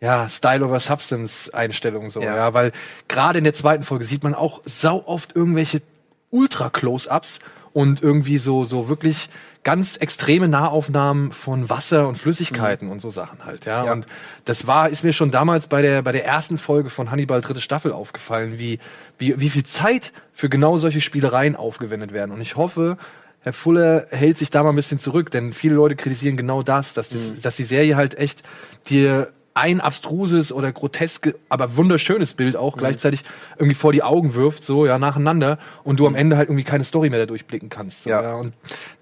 [0.00, 2.36] ja, Style over Substance Einstellung so, Ja.
[2.36, 2.70] ja, weil
[3.08, 5.82] gerade in der zweiten Folge sieht man auch sau oft irgendwelche
[6.30, 7.38] ultra Close-ups
[7.72, 9.28] und irgendwie so so wirklich
[9.64, 13.84] ganz extreme Nahaufnahmen von Wasser und Flüssigkeiten und so Sachen halt, ja?
[13.84, 13.92] Ja.
[13.92, 14.06] Und
[14.44, 17.60] das war ist mir schon damals bei der bei der ersten Folge von Hannibal dritte
[17.60, 18.78] Staffel aufgefallen, wie
[19.18, 22.96] wie wie viel Zeit für genau solche Spielereien aufgewendet werden und ich hoffe
[23.40, 26.92] Herr Fuller hält sich da mal ein bisschen zurück, denn viele Leute kritisieren genau das,
[26.94, 28.42] dass, das, dass die Serie halt echt
[28.88, 33.22] dir ein abstruses oder groteske, aber wunderschönes Bild auch gleichzeitig
[33.56, 36.84] irgendwie vor die Augen wirft, so ja nacheinander und du am Ende halt irgendwie keine
[36.84, 38.04] Story mehr dadurch blicken kannst.
[38.04, 38.22] So, Ja.
[38.22, 38.34] ja.
[38.34, 38.52] Und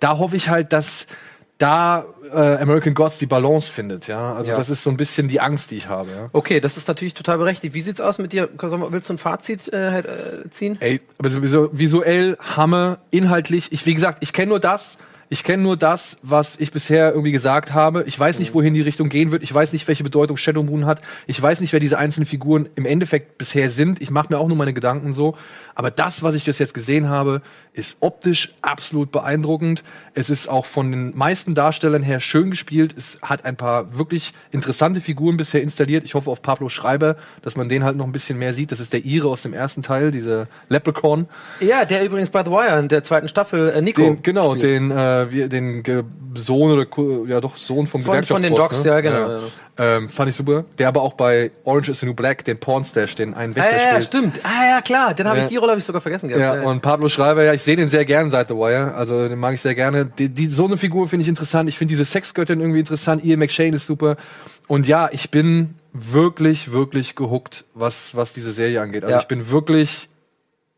[0.01, 1.07] da hoffe ich halt, dass
[1.59, 4.35] da äh, American Gods die Balance findet, ja.
[4.35, 4.57] Also Ja.
[4.57, 6.29] das ist so ein bisschen die Angst, die ich habe, ja.
[6.33, 7.73] Okay, das ist natürlich total berechtigt.
[7.75, 8.49] Wie sieht's aus mit dir?
[8.59, 10.77] Willst du ein Fazit äh, halt, äh, ziehen?
[10.81, 13.73] Ey, aber sowieso visuell, Hammer, inhaltlich.
[13.73, 14.99] Ich, wie gesagt, ich kenne nur das.
[15.29, 18.05] Ich kenne nur das, was ich bisher irgendwie gesagt habe.
[18.07, 19.43] Ich weiß nicht, wohin die Richtung gehen wird.
[19.43, 21.01] Ich weiß nicht, welche Bedeutung Shadow Moon hat.
[21.27, 24.01] Ich weiß nicht, wer diese einzelnen Figuren im Endeffekt bisher sind.
[24.01, 25.37] Ich mache mir auch nur meine Gedanken so.
[25.79, 27.43] Aber das, was ich bis jetzt gesehen habe,
[27.75, 29.85] ist optisch absolut beeindruckend.
[30.15, 32.95] Es ist auch von den meisten Darstellern her schön gespielt.
[32.97, 36.05] Es hat ein paar wirklich interessante Figuren bisher installiert.
[36.05, 38.73] Ich hoffe auf Pablo Schreiber, dass man den halt noch ein bisschen mehr sieht.
[38.73, 41.29] Das ist der Ire aus dem ersten Teil, dieser Leprechaun.
[41.61, 44.01] Ja, der übrigens bei The Wire in der zweiten Staffel äh, Nico.
[44.01, 44.63] Den, genau, spielt.
[44.65, 45.83] den, äh, wir, den
[46.35, 46.87] Sohn oder
[47.29, 48.91] ja doch Sohn vom Von- von den Gewerkschaftsboss, Docs, ne?
[48.91, 49.41] ja, genau, ja.
[49.79, 50.65] Ähm, fand ich super.
[50.79, 53.73] Der aber auch bei Orange is the New Black, den Pornstash, den einen Ah, Wächter
[53.77, 54.05] ja, ja, spielt.
[54.07, 54.41] stimmt.
[54.43, 55.13] Ah, ja, klar.
[55.13, 55.45] Den habe Ja.
[55.45, 56.41] ich, die Rolle habe ich sogar vergessen gehabt.
[56.43, 58.95] Ja, Ja, und Pablo Schreiber, ja, ich sehe den sehr gern seit The Wire.
[58.95, 60.07] Also den mag ich sehr gerne.
[60.07, 61.69] Die, die, so eine Figur finde ich interessant.
[61.69, 63.23] Ich finde diese Sexgöttin irgendwie interessant.
[63.23, 64.17] Ian McShane ist super.
[64.67, 69.05] Und ja, ich bin wirklich, wirklich gehuckt, was, was diese Serie angeht.
[69.05, 69.21] Also Ja.
[69.21, 70.09] ich bin wirklich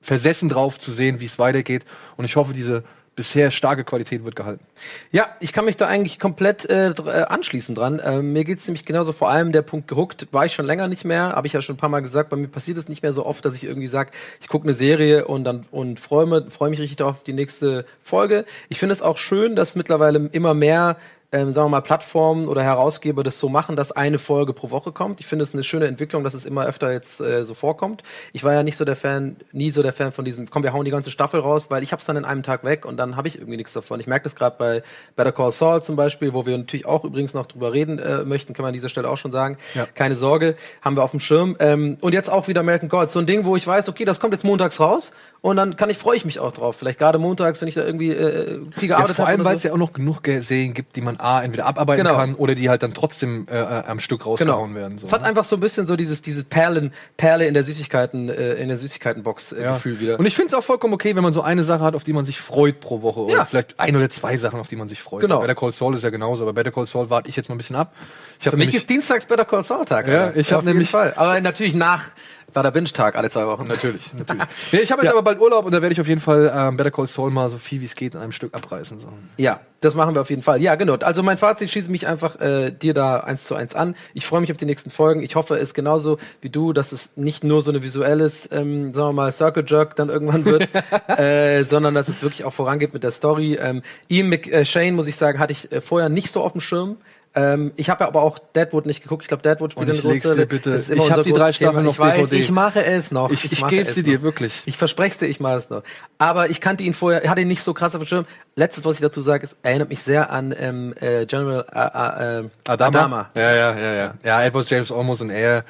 [0.00, 1.84] versessen drauf zu sehen, wie es weitergeht.
[2.16, 2.82] Und ich hoffe, diese
[3.18, 4.64] bisher starke Qualität wird gehalten.
[5.10, 8.00] Ja, ich kann mich da eigentlich komplett äh, äh, anschließen dran.
[8.04, 11.04] Ähm, mir geht's nämlich genauso, vor allem der Punkt gehuckt, war ich schon länger nicht
[11.04, 13.12] mehr, habe ich ja schon ein paar Mal gesagt, bei mir passiert es nicht mehr
[13.12, 16.52] so oft, dass ich irgendwie sage, ich gucke eine Serie und dann und freue mich,
[16.52, 18.44] freu mich richtig darauf auf die nächste Folge.
[18.68, 20.96] Ich finde es auch schön, dass mittlerweile immer mehr
[21.30, 24.92] ähm, sagen wir mal, Plattformen oder Herausgeber das so machen, dass eine Folge pro Woche
[24.92, 25.20] kommt.
[25.20, 28.02] Ich finde es eine schöne Entwicklung, dass es immer öfter jetzt äh, so vorkommt.
[28.32, 30.72] Ich war ja nicht so der Fan, nie so der Fan von diesem, komm, wir
[30.72, 33.16] hauen die ganze Staffel raus, weil ich hab's dann in einem Tag weg und dann
[33.16, 34.00] habe ich irgendwie nichts davon.
[34.00, 34.82] Ich merke das gerade bei
[35.16, 38.54] Better Call Saul zum Beispiel, wo wir natürlich auch übrigens noch drüber reden äh, möchten,
[38.54, 39.58] kann man an dieser Stelle auch schon sagen.
[39.74, 39.86] Ja.
[39.94, 41.56] Keine Sorge, haben wir auf dem Schirm.
[41.60, 44.18] Ähm, und jetzt auch wieder American Gods, so ein Ding, wo ich weiß, okay, das
[44.18, 46.76] kommt jetzt montags raus und dann kann ich, freue ich mich auch drauf.
[46.76, 49.50] Vielleicht gerade montags, wenn ich da irgendwie äh, viel Ja, gearbeitet vor allem, habe.
[49.50, 52.16] weil es ja auch noch genug Ge- Serien gibt, die man A, entweder abarbeiten Genau.
[52.16, 54.98] kann oder die halt dann trotzdem äh, äh, am Stück rausgehauen werden.
[54.98, 55.28] So, Es hat ne?
[55.28, 58.78] einfach so ein bisschen so dieses, dieses Perlen, Perle in der Süßigkeiten, äh, in der
[58.78, 59.72] Süßigkeitenbox äh, Ja.
[59.74, 60.18] Gefühl wieder.
[60.18, 62.12] Und ich finde es auch vollkommen okay, wenn man so eine Sache hat, auf die
[62.12, 63.20] man sich freut pro Woche.
[63.20, 63.44] Oder Ja.
[63.44, 65.20] vielleicht ein oder zwei Sachen, auf die man sich freut.
[65.20, 65.36] Genau.
[65.40, 67.54] Bei Better Call Saul ist ja genauso, aber Better Call Saul warte ich jetzt mal
[67.54, 67.92] ein bisschen ab.
[68.38, 70.08] Ich Für habe mich ist Dienstags Better Call Saul Tag.
[70.08, 71.12] Ja, ich hab Auf jeden nämlich- Fall.
[71.16, 72.04] Aber natürlich nach
[72.52, 73.66] Bada Binge Tag alle zwei Wochen.
[73.66, 74.42] Natürlich, natürlich.
[74.72, 75.12] nee, ich habe jetzt ja.
[75.12, 77.50] aber bald Urlaub und da werde ich auf jeden Fall ähm, Better Call Saul mal
[77.50, 79.00] so viel wie es geht in einem Stück abreißen.
[79.00, 79.08] So.
[79.36, 80.60] Ja, das machen wir auf jeden Fall.
[80.60, 80.94] Ja, genau.
[80.94, 83.94] Also mein Fazit schließe mich einfach äh, dir da eins zu eins an.
[84.14, 85.22] Ich freue mich auf die nächsten Folgen.
[85.22, 89.08] Ich hoffe, es genauso wie du, dass es nicht nur so eine visuelles, ähm, sagen
[89.08, 90.68] wir mal, Circle Jerk dann irgendwann wird,
[91.18, 93.58] äh, sondern dass es wirklich auch vorangeht mit der Story.
[93.60, 96.96] Ähm, Ian McShane, muss ich sagen, hatte ich äh, vorher nicht so auf dem Schirm.
[97.38, 99.22] Ähm, ich habe aber auch Deadwood nicht geguckt.
[99.22, 100.46] Ich glaube, Deadwood spielt eine große Rolle.
[100.46, 100.82] Bitte.
[100.92, 102.42] Ich habe die drei Staffeln noch ich weiß, DVD.
[102.42, 103.30] Ich mache es noch.
[103.30, 104.62] Ich, ich, ich gebe sie dir wirklich.
[104.66, 105.82] Ich verspreche dir, ich mache es noch.
[106.18, 108.26] Aber ich kannte ihn vorher, hatte ihn nicht so krass auf dem Schirm.
[108.56, 112.48] Letztes, was ich dazu sage, ist, erinnert mich sehr an ähm, äh, General äh, äh,
[112.66, 112.98] Adama.
[112.98, 113.30] Adama.
[113.36, 114.14] Ja, ja, ja, ja.
[114.24, 115.64] Ja, Edward James Olmos und er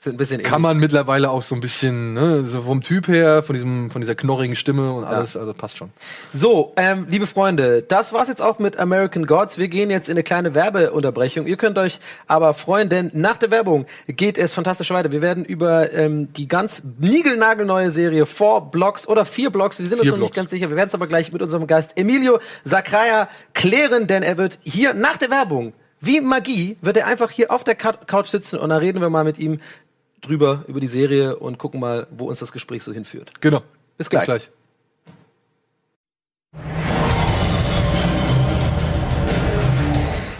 [0.00, 3.42] sind ein bisschen Kann man mittlerweile auch so ein bisschen, ne, so vom Typ her,
[3.42, 5.40] von diesem, von dieser knorrigen Stimme und alles, ja.
[5.40, 5.90] also passt schon.
[6.32, 9.58] So, ähm, liebe Freunde, das war's jetzt auch mit American Gods.
[9.58, 11.46] Wir gehen jetzt in eine kleine Werbeunterbrechung.
[11.46, 15.10] Ihr könnt euch aber freuen, denn nach der Werbung geht es fantastisch weiter.
[15.10, 20.00] Wir werden über ähm, die ganz niegelnagelneue Serie Four Blocks oder vier Blocks, wir sind
[20.00, 23.28] uns noch nicht ganz sicher, wir werden es aber gleich mit unserem Gast Emilio Sacraia
[23.52, 27.64] klären, denn er wird hier nach der Werbung wie Magie wird er einfach hier auf
[27.64, 29.60] der Couch sitzen und dann reden wir mal mit ihm
[30.20, 33.40] drüber, über die Serie und gucken mal, wo uns das Gespräch so hinführt.
[33.40, 33.62] Genau.
[33.96, 34.26] Bis gleich.
[34.26, 34.50] Bis gleich.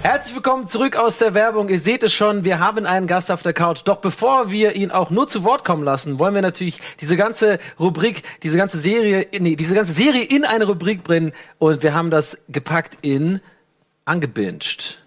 [0.02, 1.68] Herzlich willkommen zurück aus der Werbung.
[1.68, 3.82] Ihr seht es schon, wir haben einen Gast auf der Couch.
[3.84, 7.58] Doch bevor wir ihn auch nur zu Wort kommen lassen, wollen wir natürlich diese ganze
[7.78, 11.32] Rubrik, diese ganze Serie, nee, diese ganze Serie in eine Rubrik bringen.
[11.58, 13.40] Und wir haben das gepackt in
[14.06, 14.98] angebinged.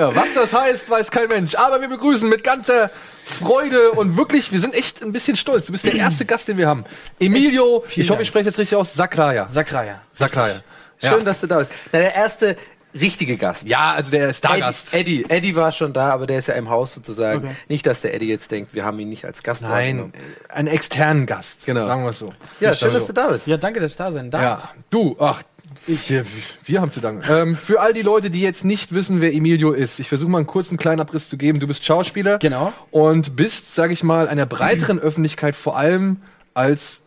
[0.00, 1.54] Ja, was das heißt, weiß kein Mensch.
[1.54, 2.90] Aber wir begrüßen mit ganzer
[3.24, 5.66] Freude und wirklich, wir sind echt ein bisschen stolz.
[5.66, 6.84] Du bist der erste Gast, den wir haben.
[7.18, 9.46] Emilio, ich hoffe, ich spreche jetzt richtig aus, Sakraya.
[9.46, 10.00] Sakraya.
[10.14, 10.62] Sakraya.
[10.96, 11.20] Schön, ja.
[11.20, 11.70] dass du da bist.
[11.92, 12.56] Na, der erste
[12.98, 13.66] richtige Gast.
[13.66, 14.92] Ja, also der Stargast.
[14.92, 17.44] Eddie, Eddie, Eddie war schon da, aber der ist ja im Haus sozusagen.
[17.44, 17.56] Okay.
[17.68, 20.12] Nicht, dass der Eddie jetzt denkt, wir haben ihn nicht als Gast Nein,
[20.48, 21.66] einen externen Gast.
[21.66, 21.86] Genau.
[21.86, 22.32] Sagen wir es so.
[22.58, 23.46] Ja, schön, dass du da bist.
[23.46, 24.42] Ja, danke, dass ich da sein darf.
[24.42, 25.42] Ja, du, ach,
[25.86, 26.24] ich, wir,
[26.64, 27.22] wir haben zu danken.
[27.30, 30.38] Ähm, für all die Leute, die jetzt nicht wissen, wer Emilio ist, ich versuche mal
[30.38, 31.60] einen kurzen kleinen Abriss zu geben.
[31.60, 32.38] Du bist Schauspieler.
[32.38, 32.72] Genau.
[32.90, 36.18] Und bist, sage ich mal, einer breiteren Öffentlichkeit vor allem
[36.54, 36.98] als,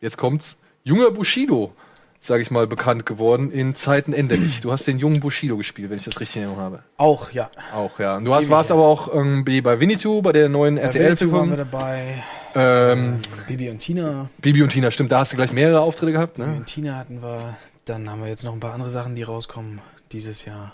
[0.00, 1.72] jetzt kommt's, junger Bushido,
[2.20, 4.60] sage ich mal, bekannt geworden in Zeiten Enderlich.
[4.60, 6.82] Du hast den jungen Bushido gespielt, wenn ich das richtig in Erinnerung habe.
[6.96, 7.50] Auch, ja.
[7.74, 8.16] Auch, ja.
[8.16, 11.32] Und du hast, warst aber auch irgendwie bei Winnetou, bei der neuen RTL-Film.
[11.32, 12.22] waren wir dabei.
[12.54, 14.30] Ähm, Bibi und Tina.
[14.38, 15.12] Bibi und Tina, stimmt.
[15.12, 16.46] Da hast du gleich mehrere Auftritte gehabt, ne?
[16.46, 17.56] Bibi und Tina hatten wir.
[17.84, 19.80] Dann haben wir jetzt noch ein paar andere Sachen, die rauskommen
[20.12, 20.72] dieses Jahr.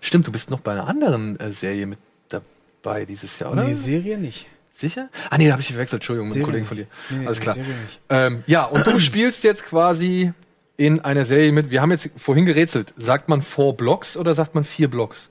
[0.00, 1.98] Stimmt, du bist noch bei einer anderen äh, Serie mit
[2.28, 3.64] dabei dieses Jahr, oder?
[3.64, 4.46] Nee, Serie nicht.
[4.76, 5.08] Sicher?
[5.28, 6.00] Ah, nee, da habe ich verwechselt.
[6.02, 6.86] Entschuldigung, mit einem Kollegen von dir.
[7.10, 7.54] Nee, Alles klar.
[7.54, 8.00] Serie nicht.
[8.08, 10.32] Ähm, ja, und du spielst jetzt quasi
[10.76, 11.72] in einer Serie mit.
[11.72, 12.94] Wir haben jetzt vorhin gerätselt.
[12.96, 15.30] Sagt man four Blocks oder sagt man vier Blocks?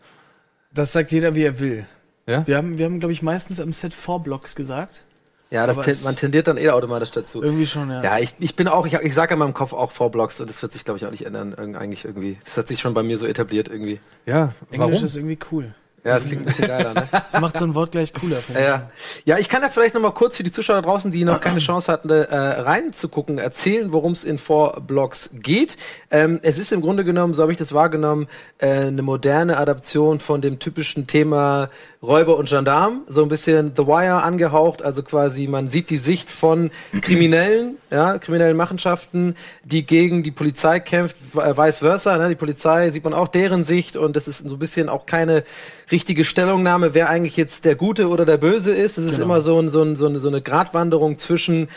[0.73, 1.85] Das sagt jeder, wie er will.
[2.27, 2.45] Ja?
[2.45, 5.05] Wir haben, wir haben glaube ich, meistens am Set four Blocks gesagt.
[5.49, 7.41] Ja, das ten, man tendiert dann eh automatisch dazu.
[7.41, 8.03] Irgendwie schon, ja.
[8.03, 10.49] Ja, ich, ich bin auch, ich, ich sage in meinem Kopf auch Four Blocks und
[10.49, 11.55] das wird sich, glaube ich, auch nicht ändern.
[11.57, 12.37] Irg eigentlich irgendwie.
[12.43, 13.99] Das hat sich schon bei mir so etabliert irgendwie.
[14.25, 15.05] Ja, Englisch warum?
[15.05, 15.73] ist irgendwie cool.
[16.07, 17.07] Ja, das klingt ein bisschen geiler, ne?
[17.11, 18.37] Das macht so ein Wort gleich cooler.
[18.53, 18.89] Ja.
[19.25, 21.59] ja, ich kann ja vielleicht noch mal kurz für die Zuschauer draußen, die noch keine
[21.59, 25.75] Chance hatten, äh, reinzugucken, erzählen, worum es in Four Blocks geht.
[26.09, 28.27] Ähm, es ist im Grunde genommen, so habe ich das wahrgenommen,
[28.59, 31.69] äh, eine moderne Adaption von dem typischen Thema
[32.03, 36.29] Räuber und Gendarm, so ein bisschen The Wire angehaucht, also quasi man sieht die Sicht
[36.29, 36.69] von
[37.01, 42.29] Kriminellen, ja, kriminellen Machenschaften, die gegen die Polizei kämpft, äh, vice versa, ne?
[42.29, 45.43] die Polizei sieht man auch deren Sicht und das ist so ein bisschen auch keine
[45.91, 48.97] richtige Stellungnahme, wer eigentlich jetzt der Gute oder der Böse ist.
[48.97, 49.25] Es ist genau.
[49.25, 51.69] immer so, ein, so, ein, so, eine, so eine Gratwanderung zwischen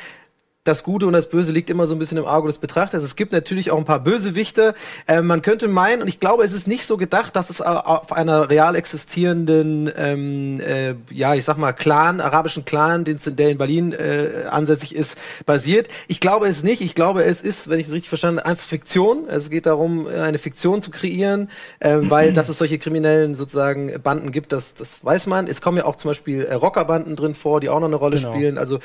[0.65, 3.03] das Gute und das Böse liegt immer so ein bisschen im Auge des Betrachters.
[3.03, 4.75] Es gibt natürlich auch ein paar Bösewichte.
[5.07, 8.13] Äh, man könnte meinen, und ich glaube, es ist nicht so gedacht, dass es auf
[8.13, 13.57] einer real existierenden, ähm, äh, ja, ich sag mal, Clan, arabischen Clan, den, der in
[13.57, 15.89] Berlin äh, ansässig ist, basiert.
[16.09, 16.83] Ich glaube es nicht.
[16.83, 19.31] Ich glaube, es ist, wenn ich es richtig verstanden habe, einfach Fiktion.
[19.31, 24.31] Es geht darum, eine Fiktion zu kreieren, äh, weil dass es solche kriminellen sozusagen Banden
[24.31, 25.47] gibt, das, das weiß man.
[25.47, 28.19] Es kommen ja auch zum Beispiel äh, Rockerbanden drin vor, die auch noch eine Rolle
[28.19, 28.35] genau.
[28.35, 28.59] spielen.
[28.59, 28.79] Also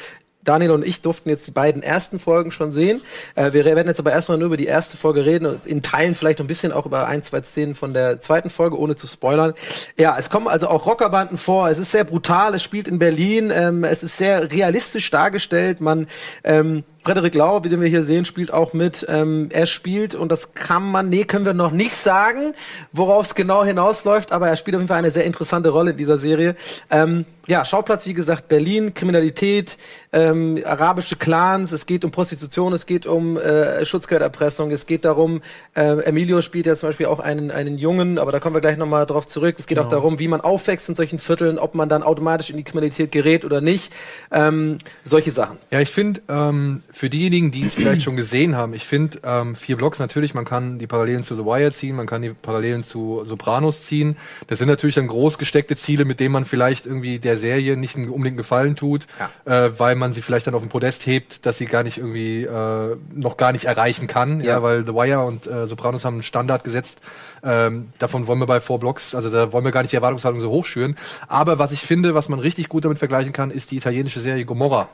[0.45, 3.01] Daniel und ich durften jetzt die beiden ersten Folgen schon sehen.
[3.35, 6.15] Äh, wir werden jetzt aber erstmal nur über die erste Folge reden und in Teilen
[6.15, 9.07] vielleicht noch ein bisschen auch über ein, zwei Szenen von der zweiten Folge, ohne zu
[9.07, 9.53] spoilern.
[9.97, 11.69] Ja, es kommen also auch Rockerbanden vor.
[11.69, 12.53] Es ist sehr brutal.
[12.55, 13.51] Es spielt in Berlin.
[13.53, 15.81] Ähm, es ist sehr realistisch dargestellt.
[15.81, 16.07] Man
[16.43, 19.05] ähm, Frederik Lau, wie den wir hier sehen, spielt auch mit.
[19.07, 22.55] Ähm, er spielt, und das kann man, nee, können wir noch nicht sagen,
[22.91, 25.97] worauf es genau hinausläuft, aber er spielt auf jeden Fall eine sehr interessante Rolle in
[25.97, 26.55] dieser Serie.
[26.89, 29.77] Ähm, ja, Schauplatz, wie gesagt, Berlin, Kriminalität,
[30.13, 35.41] ähm, arabische Clans, es geht um Prostitution, es geht um äh, Schutzgelderpressung, es geht darum,
[35.75, 38.77] äh, Emilio spielt ja zum Beispiel auch einen, einen Jungen, aber da kommen wir gleich
[38.77, 39.57] nochmal drauf zurück.
[39.59, 39.85] Es geht Genau.
[39.87, 43.11] auch darum, wie man aufwächst in solchen Vierteln, ob man dann automatisch in die Kriminalität
[43.11, 43.93] gerät oder nicht.
[44.31, 45.59] Ähm, solche Sachen.
[45.69, 49.57] Ja, ich finde, ähm, für diejenigen, die es vielleicht schon gesehen haben, ich finde, ähm,
[49.57, 52.85] vier Blocks natürlich, man kann die Parallelen zu The Wire ziehen, man kann die Parallelen
[52.85, 54.15] zu Sopranos ziehen.
[54.47, 57.97] Das sind natürlich dann groß gesteckte Ziele, mit denen man vielleicht irgendwie der Serie nicht
[57.97, 59.07] unbedingt Gefallen tut,
[59.43, 62.43] äh, weil man sie vielleicht dann auf den Podest hebt, dass sie gar nicht irgendwie
[62.43, 64.63] äh, noch gar nicht erreichen kann, ja, Ja.
[64.63, 66.99] weil The Wire und äh, Sopranos haben einen Standard gesetzt.
[67.43, 70.39] Ähm, davon wollen wir bei Four Blocks, also da wollen wir gar nicht die Erwartungshaltung
[70.39, 70.95] so hoch schüren.
[71.27, 74.45] Aber was ich finde, was man richtig gut damit vergleichen kann, ist die italienische Serie
[74.45, 74.87] Gomorra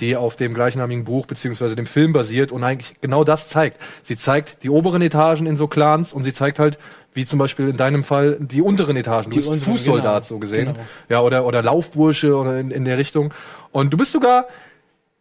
[0.00, 3.80] die auf dem gleichnamigen Buch beziehungsweise dem Film basiert und eigentlich genau das zeigt.
[4.02, 6.78] Sie zeigt die oberen Etagen in so Clans und sie zeigt halt,
[7.14, 9.26] wie zum Beispiel in deinem Fall, die unteren Etagen.
[9.26, 10.28] Du Die bist unteren, Fußsoldat genau.
[10.28, 10.66] so gesehen.
[10.74, 10.80] Genau.
[11.08, 13.32] Ja, oder, oder Laufbursche oder in, in der Richtung.
[13.70, 14.46] Und du bist sogar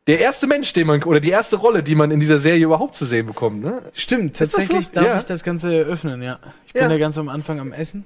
[0.08, 2.96] der erste Mensch, den man, oder die erste Rolle, die man in dieser Serie überhaupt
[2.96, 3.84] zu sehen bekommt, ne?
[3.94, 4.58] Stimmt, das so?
[4.58, 5.18] tatsächlich darf Ja.
[5.18, 6.40] ich das Ganze eröffnen, ja.
[6.66, 6.90] Ich bin Ja.
[6.90, 8.04] da ganz am Anfang am Essen.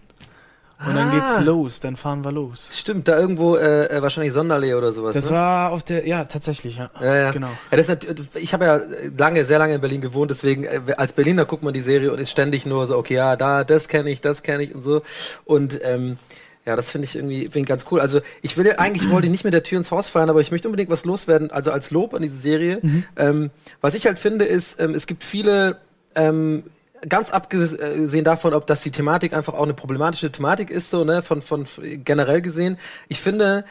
[0.85, 1.11] Und dann Ah.
[1.11, 2.69] geht's los, dann fahren wir los.
[2.71, 5.15] Stimmt, da irgendwo äh, äh, wahrscheinlich Sonderlee oder sowas.
[5.15, 5.35] Das ne?
[5.35, 6.91] war auf der, ja, tatsächlich, ja.
[7.01, 7.31] Ja, ja.
[7.31, 7.49] Genau.
[7.71, 7.97] Ja, das
[8.35, 8.81] ich habe ja
[9.17, 12.19] lange, sehr lange in Berlin gewohnt, deswegen äh, als Berliner guckt man die Serie und
[12.19, 15.01] ist ständig nur so, okay, ja, da, das kenne ich, das kenne ich und so.
[15.45, 16.19] Und ähm,
[16.67, 17.99] ja, das finde ich irgendwie finde ich ganz cool.
[17.99, 20.51] Also ich will eigentlich wollte ich nicht mit der Tür ins Haus fallen, aber ich
[20.51, 22.81] möchte unbedingt was loswerden, also als Lob an diese Serie.
[23.15, 23.49] Ähm,
[23.81, 25.77] was ich halt finde, ist, ähm, es gibt viele
[26.13, 26.65] ähm,
[27.07, 31.21] ganz abgesehen davon, ob das die Thematik einfach auch eine problematische Thematik ist, so, ne,
[31.21, 31.65] von, von
[32.03, 32.77] generell gesehen.
[33.07, 33.65] Ich finde,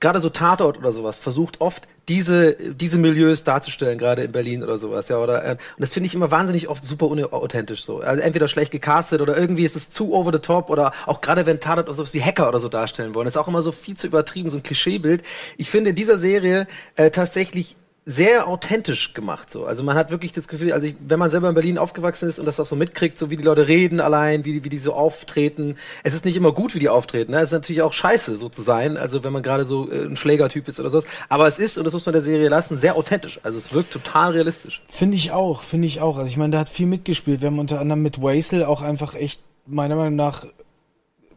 [0.00, 4.78] gerade so Tatort oder sowas versucht oft diese diese Milieus darzustellen, gerade in Berlin oder
[4.78, 8.00] sowas, ja, oder äh, und das finde ich immer wahnsinnig oft super unauthentisch so.
[8.00, 11.46] Also entweder schlecht gecastet oder irgendwie ist es zu over the top oder auch gerade
[11.46, 13.96] wenn Tatort oder sowas wie Hacker oder so darstellen wollen, ist auch immer so viel
[13.96, 15.22] zu übertrieben, so ein Klischeebild.
[15.56, 16.66] Ich finde in dieser Serie
[16.96, 17.76] äh, tatsächlich
[18.10, 19.66] sehr authentisch gemacht so.
[19.66, 22.38] Also man hat wirklich das Gefühl, also ich, wenn man selber in Berlin aufgewachsen ist
[22.38, 24.94] und das auch so mitkriegt, so wie die Leute reden allein, wie wie die so
[24.94, 25.76] auftreten.
[26.04, 27.32] Es ist nicht immer gut, wie die auftreten.
[27.32, 27.38] Ne?
[27.38, 28.96] Es ist natürlich auch scheiße, so zu sein.
[28.96, 31.04] Also wenn man gerade so äh, ein Schlägertyp ist oder sowas.
[31.28, 33.40] Aber es ist, und das muss man der Serie lassen, sehr authentisch.
[33.42, 34.82] Also es wirkt total realistisch.
[34.88, 36.16] Finde ich auch, finde ich auch.
[36.16, 37.42] Also ich meine, da hat viel mitgespielt.
[37.42, 40.46] Wir haben unter anderem mit Waisel auch einfach echt, meiner Meinung nach,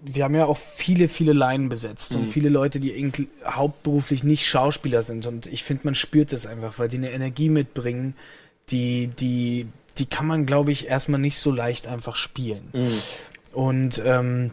[0.04, 4.48] wir haben ja auch viele, viele Leinen besetzt und viele Leute, die irgendwie hauptberuflich nicht
[4.48, 5.28] Schauspieler sind.
[5.28, 8.16] Und ich finde, man spürt das einfach, weil die eine Energie mitbringen,
[8.70, 12.72] die, die, die kann man, glaube ich, erstmal nicht so leicht einfach spielen.
[13.54, 14.52] Und ähm,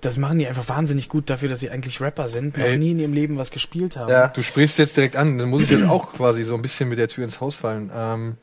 [0.00, 2.78] das machen die einfach wahnsinnig gut dafür, dass sie eigentlich Rapper sind, noch Ey.
[2.78, 4.10] nie in ihrem Leben was gespielt haben.
[4.10, 4.28] Ja.
[4.28, 6.98] Du sprichst jetzt direkt an, dann muss ich jetzt auch quasi so ein bisschen mit
[6.98, 7.90] der Tür ins Haus fallen.
[7.94, 8.36] Ähm,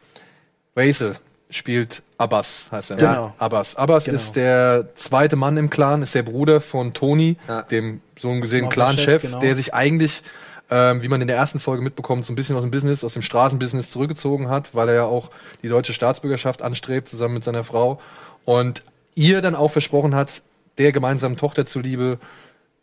[0.76, 1.16] Waisel
[1.56, 2.96] spielt Abbas, heißt er.
[2.98, 3.02] ne?
[3.04, 3.34] Genau.
[3.38, 3.76] Abbas.
[3.76, 4.18] Abbas Genau.
[4.18, 7.62] ist der zweite Mann im Clan, ist der Bruder von Tony, Ja.
[7.64, 9.40] dem so gesehen Clan-Chef, genau.
[9.40, 10.22] der sich eigentlich,
[10.70, 13.14] ähm, wie man in der ersten Folge mitbekommt, so ein bisschen aus dem Business, aus
[13.14, 15.30] dem Straßenbusiness zurückgezogen hat, weil er ja auch
[15.64, 18.00] die deutsche Staatsbürgerschaft anstrebt, zusammen mit seiner Frau.
[18.46, 18.84] Und
[19.16, 20.42] ihr dann auch versprochen hat,
[20.78, 22.20] der gemeinsamen Tochter zuliebe,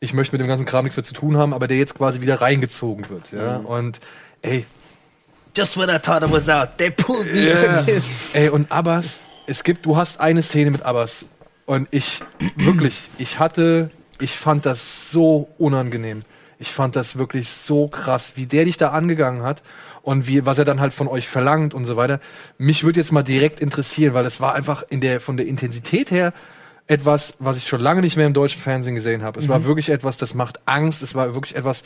[0.00, 2.20] ich möchte mit dem ganzen Kram nichts mehr zu tun haben, aber der jetzt quasi
[2.20, 3.32] wieder reingezogen wird.
[3.32, 3.56] Ja?
[3.58, 4.00] Und
[4.42, 4.64] ey,
[5.54, 7.84] Just when I thought I was out, they pulled me ja.
[8.32, 11.26] ey, und Abbas, es gibt, du hast eine Szene mit Abbas.
[11.66, 12.20] Und ich,
[12.56, 16.20] wirklich, ich hatte, ich fand das so unangenehm.
[16.58, 19.62] Ich fand das wirklich so krass, wie der dich da angegangen hat
[20.02, 22.20] und wie, was er dann halt von euch verlangt und so weiter.
[22.56, 26.10] Mich würde jetzt mal direkt interessieren, weil es war einfach in der, von der Intensität
[26.10, 26.32] her
[26.86, 29.40] etwas, was ich schon lange nicht mehr im deutschen Fernsehen gesehen habe.
[29.40, 31.02] Es war wirklich etwas, das macht Angst.
[31.02, 31.82] Es war wirklich etwas,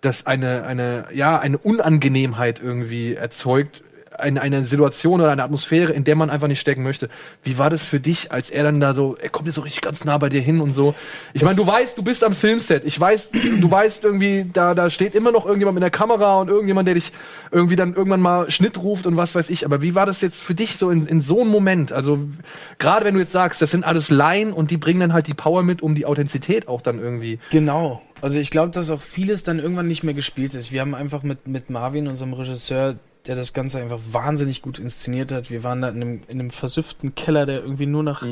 [0.00, 3.82] das eine, eine, ja, eine Unangenehmheit irgendwie erzeugt.
[4.20, 7.08] Eine, eine Situation oder eine Atmosphäre, in der man einfach nicht stecken möchte.
[7.42, 9.82] Wie war das für dich, als er dann da so, er kommt jetzt so richtig
[9.82, 10.94] ganz nah bei dir hin und so.
[11.32, 12.84] Ich meine, du weißt, du bist am Filmset.
[12.84, 13.30] Ich weiß,
[13.60, 16.94] du weißt irgendwie, da, da steht immer noch irgendjemand mit der Kamera und irgendjemand, der
[16.94, 17.12] dich
[17.50, 19.64] irgendwie dann irgendwann mal Schnitt ruft und was weiß ich.
[19.64, 21.92] Aber wie war das jetzt für dich so in, in so einem Moment?
[21.92, 22.20] Also,
[22.78, 25.34] gerade wenn du jetzt sagst, das sind alles Laien und die bringen dann halt die
[25.34, 28.02] Power mit, um die Authentizität auch dann irgendwie Genau.
[28.20, 30.72] Also ich glaube, dass auch vieles dann irgendwann nicht mehr gespielt ist.
[30.72, 35.32] Wir haben einfach mit, mit Marvin, unserem Regisseur, der das Ganze einfach wahnsinnig gut inszeniert
[35.32, 35.50] hat.
[35.50, 38.24] Wir waren da in einem, in einem versüfften Keller, der irgendwie nur nach,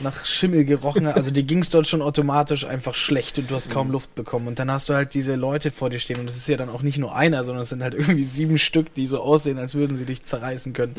[0.00, 1.16] nach Schimmel gerochen hat.
[1.16, 4.48] Also dir ging es dort schon automatisch einfach schlecht und du hast kaum Luft bekommen.
[4.48, 6.20] Und dann hast du halt diese Leute vor dir stehen.
[6.20, 8.58] Und es ist ja dann auch nicht nur einer, sondern es sind halt irgendwie sieben
[8.58, 10.96] Stück, die so aussehen, als würden sie dich zerreißen können.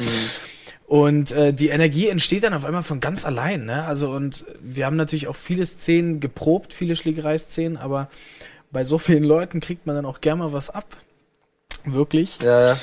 [0.87, 3.83] Und äh, die Energie entsteht dann auf einmal von ganz allein, ne?
[3.83, 8.09] Also und wir haben natürlich auch viele Szenen geprobt, viele Schlägereiszenen, aber
[8.71, 10.95] bei so vielen Leuten kriegt man dann auch gerne mal was ab.
[11.83, 12.39] Wirklich.
[12.41, 12.77] Ja, ja.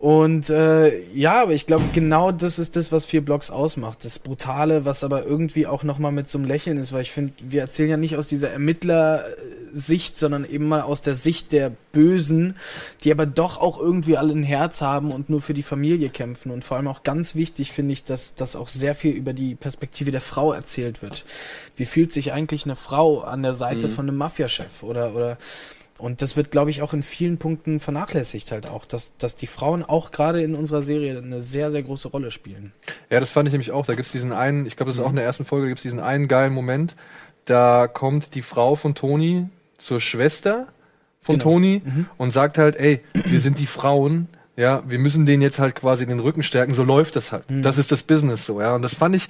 [0.00, 4.02] Und äh, ja, aber ich glaube, genau das ist das, was vier Blocks ausmacht.
[4.02, 7.34] Das Brutale, was aber irgendwie auch nochmal mit so einem Lächeln ist, weil ich finde,
[7.42, 12.56] wir erzählen ja nicht aus dieser Ermittlersicht, sondern eben mal aus der Sicht der Bösen,
[13.04, 16.50] die aber doch auch irgendwie alle ein Herz haben und nur für die Familie kämpfen.
[16.50, 19.54] Und vor allem auch ganz wichtig finde ich, dass, dass auch sehr viel über die
[19.54, 21.26] Perspektive der Frau erzählt wird.
[21.76, 23.92] Wie fühlt sich eigentlich eine Frau an der Seite Mhm.
[23.92, 25.36] von einem Mafiachef oder, oder
[26.00, 29.46] und das wird, glaube ich, auch in vielen Punkten vernachlässigt halt auch, dass, dass die
[29.46, 32.72] Frauen auch gerade in unserer Serie eine sehr, sehr große Rolle spielen.
[33.10, 33.86] Ja, das fand ich nämlich auch.
[33.86, 35.82] Da gibt's diesen einen, ich glaube, das ist auch in der ersten Folge, da gibt's
[35.82, 36.94] diesen einen geilen Moment.
[37.44, 39.46] Da kommt die Frau von Toni
[39.78, 40.68] zur Schwester
[41.22, 41.44] von Genau.
[41.50, 41.82] Toni
[42.16, 46.06] und sagt halt, ey, wir sind die Frauen, ja, wir müssen denen jetzt halt quasi
[46.06, 47.44] den Rücken stärken, so läuft das halt.
[47.48, 48.74] Das ist das Business so, ja.
[48.74, 49.28] Und das fand ich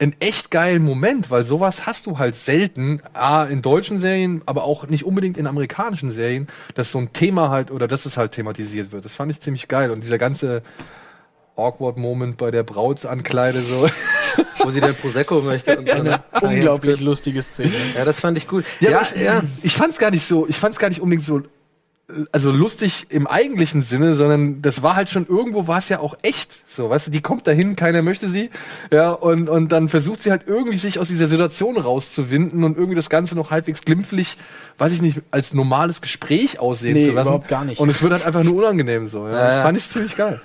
[0.00, 4.62] einen echt geilen Moment, weil sowas hast du halt selten, A, in deutschen Serien, aber
[4.62, 8.32] auch nicht unbedingt in amerikanischen Serien, dass so ein Thema halt, oder dass es halt
[8.32, 9.04] thematisiert wird.
[9.04, 9.90] Das fand ich ziemlich geil.
[9.90, 10.62] Und dieser ganze
[11.56, 13.88] awkward Moment bei der Brautsankleide so.
[14.58, 15.78] Wo sie den Prosecco möchte.
[15.78, 16.22] Und so, ne?
[16.40, 17.72] Unglaublich lustige Szene.
[17.96, 18.64] Ja, das fand ich gut.
[18.80, 19.42] Ja, Ja, ich, ja.
[19.62, 21.42] ich fand's gar nicht so, ich fand's gar nicht unbedingt so,
[22.32, 26.16] also lustig im eigentlichen Sinne, sondern das war halt schon irgendwo war es ja auch
[26.22, 26.62] echt.
[26.66, 28.48] So, weißt du, die kommt dahin, keiner möchte sie,
[28.90, 32.94] ja, und, und dann versucht sie halt irgendwie sich aus dieser Situation rauszuwinden und irgendwie
[32.96, 34.38] das Ganze noch halbwegs glimpflich,
[34.78, 37.26] weiß ich nicht, als normales Gespräch aussehen Nee, zu lassen.
[37.28, 37.78] überhaupt gar nicht.
[37.78, 39.56] Und es wird halt einfach nur unangenehm so, ja.
[39.56, 39.62] Ja.
[39.62, 40.40] Fand ich ziemlich geil.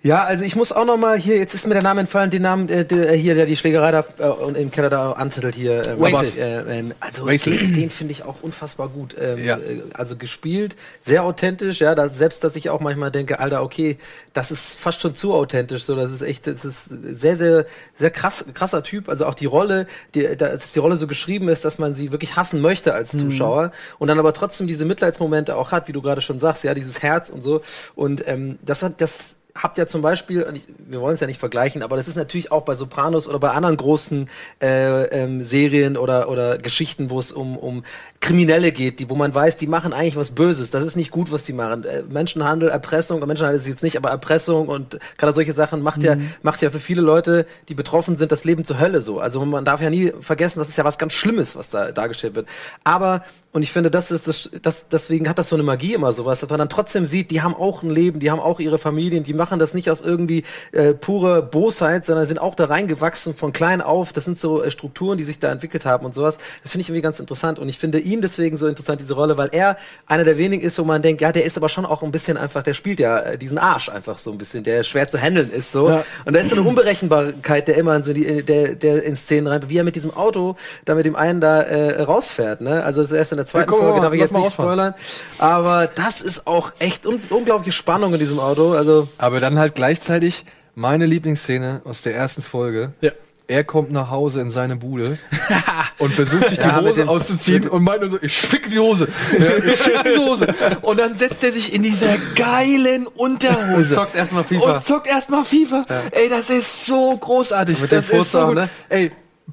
[0.00, 2.42] Ja, also ich muss auch noch mal hier, jetzt ist mir der Name entfallen, den
[2.42, 5.84] Namen, äh, der, hier, der die Schlägerei da äh, und im Keller da anzettelt hier.
[5.84, 7.60] Äh, aber, äh, ähm, also Wasted.
[7.60, 9.16] den, den finde ich auch unfassbar gut.
[9.20, 9.56] Ähm, Ja.
[9.56, 13.98] äh, Also gespielt, sehr authentisch, ja, da, selbst dass ich auch manchmal denke, Alter, okay,
[14.34, 17.66] das ist fast schon zu authentisch, so, das ist echt, das ist sehr, sehr,
[17.98, 19.08] sehr krass, krasser Typ.
[19.08, 22.12] Also auch die Rolle, die, da, dass die Rolle so geschrieben ist, dass man sie
[22.12, 26.02] wirklich hassen möchte als Zuschauer und dann aber trotzdem diese Mitleidsmomente auch hat, wie du
[26.02, 27.62] gerade schon sagst, ja, dieses Herz und so.
[27.96, 31.40] Und ähm, das hat, das habt ja zum Beispiel, ich, wir wollen es ja nicht
[31.40, 34.28] vergleichen, aber das ist natürlich auch bei Sopranos oder bei anderen großen
[34.62, 37.84] äh, ähm, Serien oder, oder Geschichten, wo es um, um
[38.20, 40.70] Kriminelle geht, die, wo man weiß, die machen eigentlich was Böses.
[40.70, 41.84] Das ist nicht gut, was die machen.
[41.84, 46.16] Äh, Menschenhandel, Erpressung, Menschenhandel ist jetzt nicht, aber Erpressung und gerade solche Sachen macht ja,
[46.42, 49.20] macht ja für viele Leute, die betroffen sind, das Leben zur Hölle so.
[49.20, 52.34] Also man darf ja nie vergessen, das ist ja was ganz Schlimmes, was da dargestellt
[52.34, 52.48] wird.
[52.84, 56.12] Aber und ich finde, das ist das, das, deswegen hat das so eine Magie immer
[56.12, 58.78] sowas, dass man dann trotzdem sieht, die haben auch ein Leben, die haben auch ihre
[58.78, 63.34] Familien, die machen das nicht aus irgendwie äh, pure Bosheit, sondern sind auch da reingewachsen
[63.34, 64.12] von klein auf.
[64.12, 66.36] Das sind so äh, Strukturen, die sich da entwickelt haben und sowas.
[66.62, 69.36] Das finde ich irgendwie ganz interessant und ich finde ihn deswegen so interessant, diese Rolle,
[69.36, 72.02] weil er einer der wenigen ist, wo man denkt, ja, der ist aber schon auch
[72.02, 75.08] ein bisschen einfach, der spielt ja äh, diesen Arsch einfach so ein bisschen, der schwer
[75.08, 75.88] zu handeln ist so.
[75.88, 76.04] Ja.
[76.24, 79.46] Und da ist so eine Unberechenbarkeit, der immer in so die, der, der in Szenen
[79.46, 82.82] rein, wie er mit diesem Auto da mit dem einen da äh, rausfährt, ne?
[82.84, 84.68] Also das ist erst in der zweiten Ja, Folge, mal, darf ich jetzt nicht ausfahren.
[84.70, 84.94] spoilern.
[85.38, 88.72] Aber das ist auch echt un unglaubliche Spannung in diesem Auto.
[88.72, 90.44] Also Aber dann halt gleichzeitig
[90.74, 92.92] meine Lieblingsszene aus der ersten Folge.
[93.00, 93.10] Ja.
[93.50, 95.16] Er kommt nach Hause in seine Bude
[95.98, 99.08] und versucht sich die Ja, Hose auszuziehen und meint nur so, ich fick die Hose.
[99.38, 100.54] Ja, ich fick die Hose.
[100.82, 103.94] Und dann setzt er sich in dieser geilen Unterhose.
[103.94, 104.74] zockt erstmal FIFA.
[104.74, 105.86] Und zockt erstmal FIFA.
[106.10, 107.80] Ey, das ist so großartig.
[107.80, 108.56] Mit das ist so auch, gut.
[108.56, 108.68] ne?
[108.90, 109.12] Ey,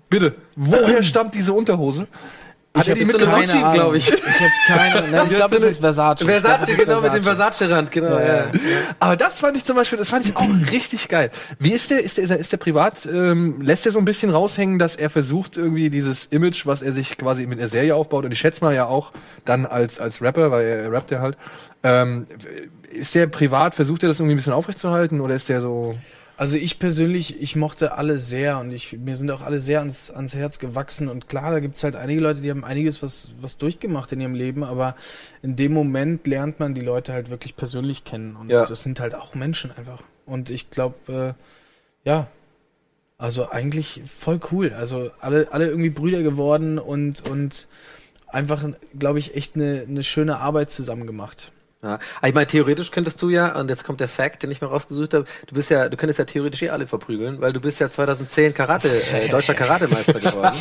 [0.09, 2.05] bitte, woher stammt diese Unterhose?
[2.75, 3.49] Hat er die hab so mitgebracht?
[3.49, 4.13] eine Gucci, glaub ich.
[4.13, 5.07] Ich habe keine.
[5.11, 6.21] Nein, ich glaube, es ist Versace.
[6.21, 8.19] Ich glaub, Versace, ist genau, mit dem Versace-Rand, genau.
[8.19, 8.51] Ja, Ja, ja.
[8.99, 11.31] Aber das fand ich zum Beispiel, das fand ich auch richtig geil.
[11.57, 14.05] Wie ist der, ist der, ist der, ist der privat, ähm, lässt er so ein
[14.05, 17.95] bisschen raushängen, dass er versucht, irgendwie dieses Image, was er sich quasi mit der Serie
[17.95, 19.11] aufbaut, und ich schätze mal ja auch
[19.45, 21.37] dann als, als Rapper, weil er, er rappt ja halt,
[21.83, 22.27] ähm,
[22.91, 25.93] ist der privat, versucht er das irgendwie ein bisschen aufrechtzuerhalten, oder ist der so,
[26.37, 30.11] Also ich persönlich, ich mochte alle sehr und ich, mir sind auch alle sehr ans,
[30.11, 31.07] ans Herz gewachsen.
[31.07, 34.35] Und klar, da gibt's halt einige Leute, die haben einiges was, was durchgemacht in ihrem
[34.35, 34.95] Leben, aber
[35.41, 38.35] in dem Moment lernt man die Leute halt wirklich persönlich kennen.
[38.35, 38.65] Und Ja.
[38.65, 40.03] das sind halt auch Menschen einfach.
[40.25, 42.27] Und ich glaube, äh, ja,
[43.17, 47.67] also eigentlich voll cool, also alle, alle irgendwie Brüder geworden und, und
[48.27, 48.61] einfach,
[48.99, 51.53] glaube ich, echt eine, eine schöne Arbeit zusammen gemacht.
[51.85, 51.99] Ja.
[52.25, 55.13] Ich meine, theoretisch könntest du ja, und jetzt kommt der Fact, den ich mir rausgesucht
[55.13, 57.91] habe, du bist ja, du könntest ja theoretisch eh alle verprügeln, weil du bist ja
[57.91, 60.57] 2010 Karate, äh, deutscher Karatemeister geworden.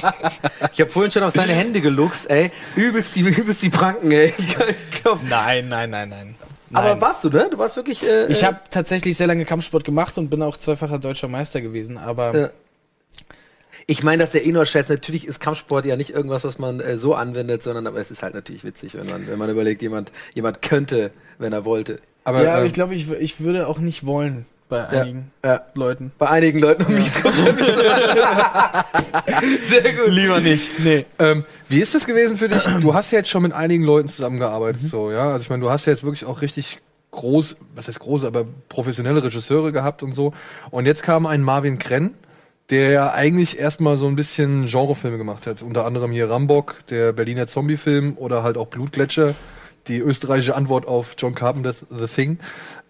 [0.73, 2.51] Ich habe vorhin schon auf seine Hände geluchst, ey.
[2.77, 4.35] Übelst die, übelst die Pranken, ey.
[4.37, 6.35] Ich glaub, Nein, nein, nein, nein.
[6.75, 7.49] aber warst du, ne?
[7.51, 10.99] Du warst wirklich, äh, Ich habe tatsächlich sehr lange Kampfsport gemacht und bin auch zweifacher
[10.99, 12.49] deutscher Meister gewesen, aber Ja.
[13.87, 14.89] Ich meine, das ist ja eh nur Scherz.
[14.89, 18.23] Natürlich ist Kampfsport ja nicht irgendwas, was man äh, so anwendet, sondern aber es ist
[18.23, 22.01] halt natürlich witzig, wenn man, wenn man überlegt, jemand, jemand könnte, wenn er wollte.
[22.25, 25.61] aber, ja, aber ähm, ich glaube, ich, ich würde auch nicht wollen bei einigen Ja.
[25.75, 26.13] Leuten.
[26.19, 27.35] Bei einigen Leuten um mich kommt.
[29.69, 30.09] Sehr gut.
[30.09, 30.79] Lieber nicht.
[30.79, 31.05] Nee.
[31.19, 32.63] Ähm, wie ist das gewesen für dich?
[32.81, 35.33] Du hast ja jetzt schon mit einigen Leuten zusammengearbeitet, so, ja.
[35.33, 36.79] Also ich meine, du hast ja jetzt wirklich auch richtig
[37.11, 40.33] groß, was heißt große, aber professionelle Regisseure gehabt und so.
[40.71, 42.15] Und jetzt kam ein Marvin Krenn,
[42.71, 45.63] der ja eigentlich erstmal so ein bisschen Genrefilme gemacht hat.
[45.63, 49.35] Unter anderem hier Rambock, der Berliner Zombie-Film oder halt auch Blutgletscher,
[49.87, 52.39] die österreichische Antwort auf John Carpenter's The Thing.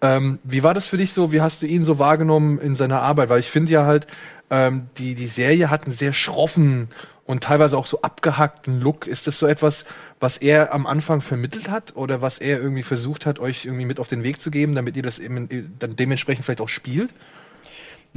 [0.01, 1.31] Ähm, wie war das für dich so?
[1.33, 3.29] Wie hast du ihn so wahrgenommen in seiner Arbeit?
[3.29, 4.07] Weil ich finde ja halt,
[4.49, 6.89] ähm, die, die Serie hat einen sehr schroffen
[7.25, 9.07] und teilweise auch so abgehackten Look.
[9.07, 9.83] Ist das so etwas,
[10.21, 13.99] was er am Anfang vermittelt hat oder was er irgendwie versucht hat, euch irgendwie mit
[13.99, 17.11] auf den Weg zu geben, damit ihr das eben dann dementsprechend vielleicht auch spielt?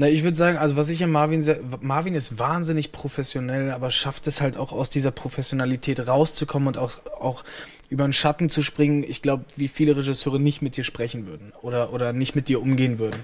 [0.01, 3.90] Na, ich würde sagen, also was ich an Marvin sehr, Marvin ist wahnsinnig professionell, aber
[3.90, 7.42] schafft es halt auch aus dieser Professionalität rauszukommen und auch, auch
[7.88, 9.03] über den Schatten zu springen.
[9.03, 12.62] Ich glaube, wie viele Regisseure nicht mit dir sprechen würden oder, oder nicht mit dir
[12.62, 13.18] umgehen würden.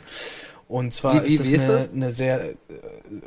[0.66, 1.88] Und zwar Wie- wie- ist das wie ist eine, das?
[1.94, 2.54] eine sehr äh,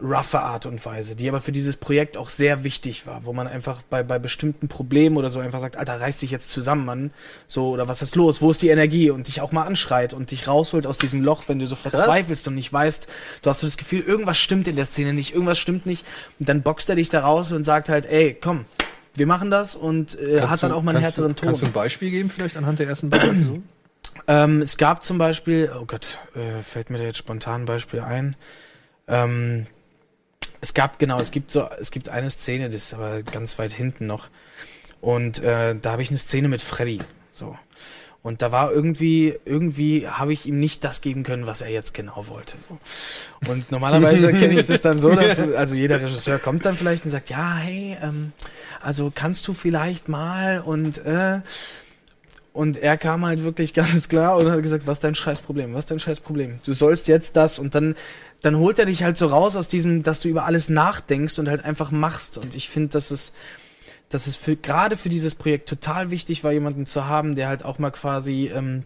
[0.01, 3.47] roughe Art und Weise, die aber für dieses Projekt auch sehr wichtig war, wo man
[3.47, 7.11] einfach bei, bei bestimmten Problemen oder so einfach sagt, Alter, reiß dich jetzt zusammen, Mann.
[7.45, 8.41] So, oder was ist los?
[8.41, 9.11] Wo ist die Energie?
[9.11, 12.47] Und dich auch mal anschreit und dich rausholt aus diesem Loch, wenn du so verzweifelst
[12.47, 13.07] und nicht weißt,
[13.43, 16.05] du hast so das Gefühl, irgendwas stimmt in der Szene nicht, irgendwas stimmt nicht.
[16.39, 18.65] Und dann boxt er dich da raus und sagt halt, ey, komm,
[19.13, 21.47] wir machen das und äh, hat dann du- auch mal einen härteren du, Ton.
[21.49, 23.63] Kannst du ein Beispiel geben, vielleicht anhand der ersten beiden?
[24.28, 28.01] Ähm, es gab zum Beispiel, oh Gott, äh, fällt mir da jetzt spontan ein Beispiel
[28.01, 28.36] ein.
[29.07, 29.67] Ähm,
[30.59, 33.71] es gab, genau, es gibt so, es gibt eine Szene, das ist aber ganz weit
[33.71, 34.28] hinten noch.
[34.99, 36.99] Und äh, da habe ich eine Szene mit Freddy.
[37.32, 37.57] So.
[38.23, 41.93] Und da war irgendwie, irgendwie habe ich ihm nicht das geben können, was er jetzt
[41.93, 42.57] genau wollte.
[42.67, 42.78] So.
[43.49, 47.11] Und normalerweise kenne ich das dann so, dass also jeder Regisseur kommt dann vielleicht und
[47.11, 48.34] sagt, ja, hey, ähm,
[48.82, 51.39] also kannst du vielleicht mal und äh,
[52.58, 55.74] und er kam halt wirklich ganz klar und hat gesagt, was ist dein Scheißproblem?
[55.76, 56.60] Was ist dein Scheißproblem?
[56.66, 57.93] Du sollst jetzt das und dann,
[58.41, 61.47] dann holt er dich halt so raus aus diesem, dass du über alles nachdenkst und
[61.49, 62.39] halt einfach machst.
[62.39, 63.32] Und ich finde, dass es,
[64.10, 67.64] dass es für, gerade für dieses Projekt total wichtig war, jemanden zu haben, der halt
[67.64, 68.86] auch mal quasi, ähm,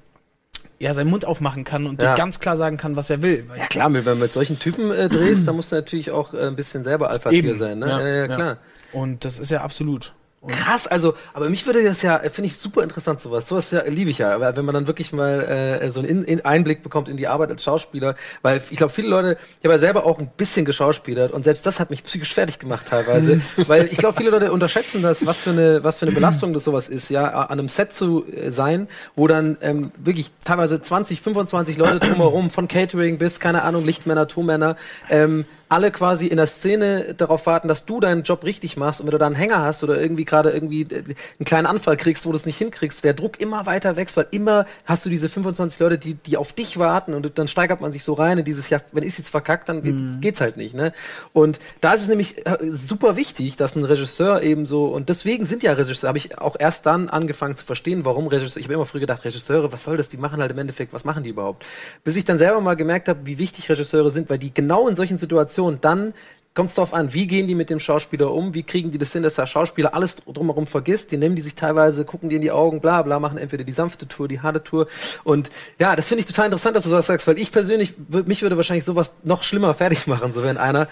[0.77, 2.11] ja, seinen Mund aufmachen kann und Ja.
[2.13, 3.45] dir ganz klar sagen kann, was er will.
[3.47, 6.33] Weil Ja klar, wenn du mit solchen Typen äh, drehst, dann musst du natürlich auch
[6.33, 7.79] äh, ein bisschen selber Alpha-Tier sein.
[7.79, 7.87] Ne?
[7.87, 8.35] Ja, ja, ja.
[8.35, 8.57] klar.
[8.91, 10.13] Und das ist ja absolut.
[10.41, 13.47] Und Krass, also, aber mich würde das ja, finde ich super interessant, sowas.
[13.47, 14.33] Sowas ja, liebe ich ja.
[14.33, 17.27] Aber wenn man dann wirklich mal äh, so einen in, in Einblick bekommt in die
[17.27, 20.65] Arbeit als Schauspieler, weil ich glaube, viele Leute, ich habe ja selber auch ein bisschen
[20.65, 23.39] geschauspielert und selbst das hat mich psychisch fertig gemacht teilweise.
[23.67, 26.63] weil ich glaube, viele Leute unterschätzen das, was für eine, was für eine Belastung das
[26.63, 31.21] sowas ist, ja, an einem Set zu äh, sein, wo dann ähm, wirklich teilweise 20,
[31.21, 34.75] 25 Leute drumherum, von Catering bis, keine Ahnung, Lichtmänner, Tonmänner,
[35.11, 39.07] ähm, alle quasi in der Szene darauf warten, dass du deinen Job richtig machst und
[39.07, 42.25] wenn du da einen Hänger hast oder irgendwie gerade irgendwie äh, einen kleinen Anfall kriegst,
[42.25, 45.29] wo du es nicht hinkriegst, der Druck immer weiter wächst, weil immer hast du diese
[45.29, 48.43] 25 Leute, die, die auf dich warten und dann steigert man sich so rein in
[48.43, 50.91] dieses, ja, wenn ich jetzt verkackt, dann geht, geht's halt nicht, ne?
[51.31, 55.45] Und da ist es nämlich äh, super wichtig, dass ein Regisseur eben so, und deswegen
[55.45, 58.73] sind ja Regisseure, habe ich auch erst dann angefangen zu verstehen, warum Regisseure, ich habe
[58.73, 61.29] immer früher gedacht, Regisseure, was soll das, die machen halt im Endeffekt, was machen die
[61.29, 61.65] überhaupt?
[62.03, 64.97] Bis ich dann selber mal gemerkt habe, wie wichtig Regisseure sind, weil die genau in
[64.97, 66.13] solchen Situationen dann
[66.53, 69.13] kommt es darauf an, wie gehen die mit dem Schauspieler um, wie kriegen die das
[69.13, 72.41] hin, dass der Schauspieler alles drumherum vergisst, die nehmen die sich teilweise, gucken die in
[72.41, 74.87] die Augen, bla bla, machen entweder die sanfte Tour, die harte Tour
[75.23, 75.49] und
[75.79, 77.93] ja, das finde ich total interessant, dass du sowas sagst, weil ich persönlich,
[78.25, 80.89] mich würde wahrscheinlich sowas noch schlimmer fertig machen, so wenn einer,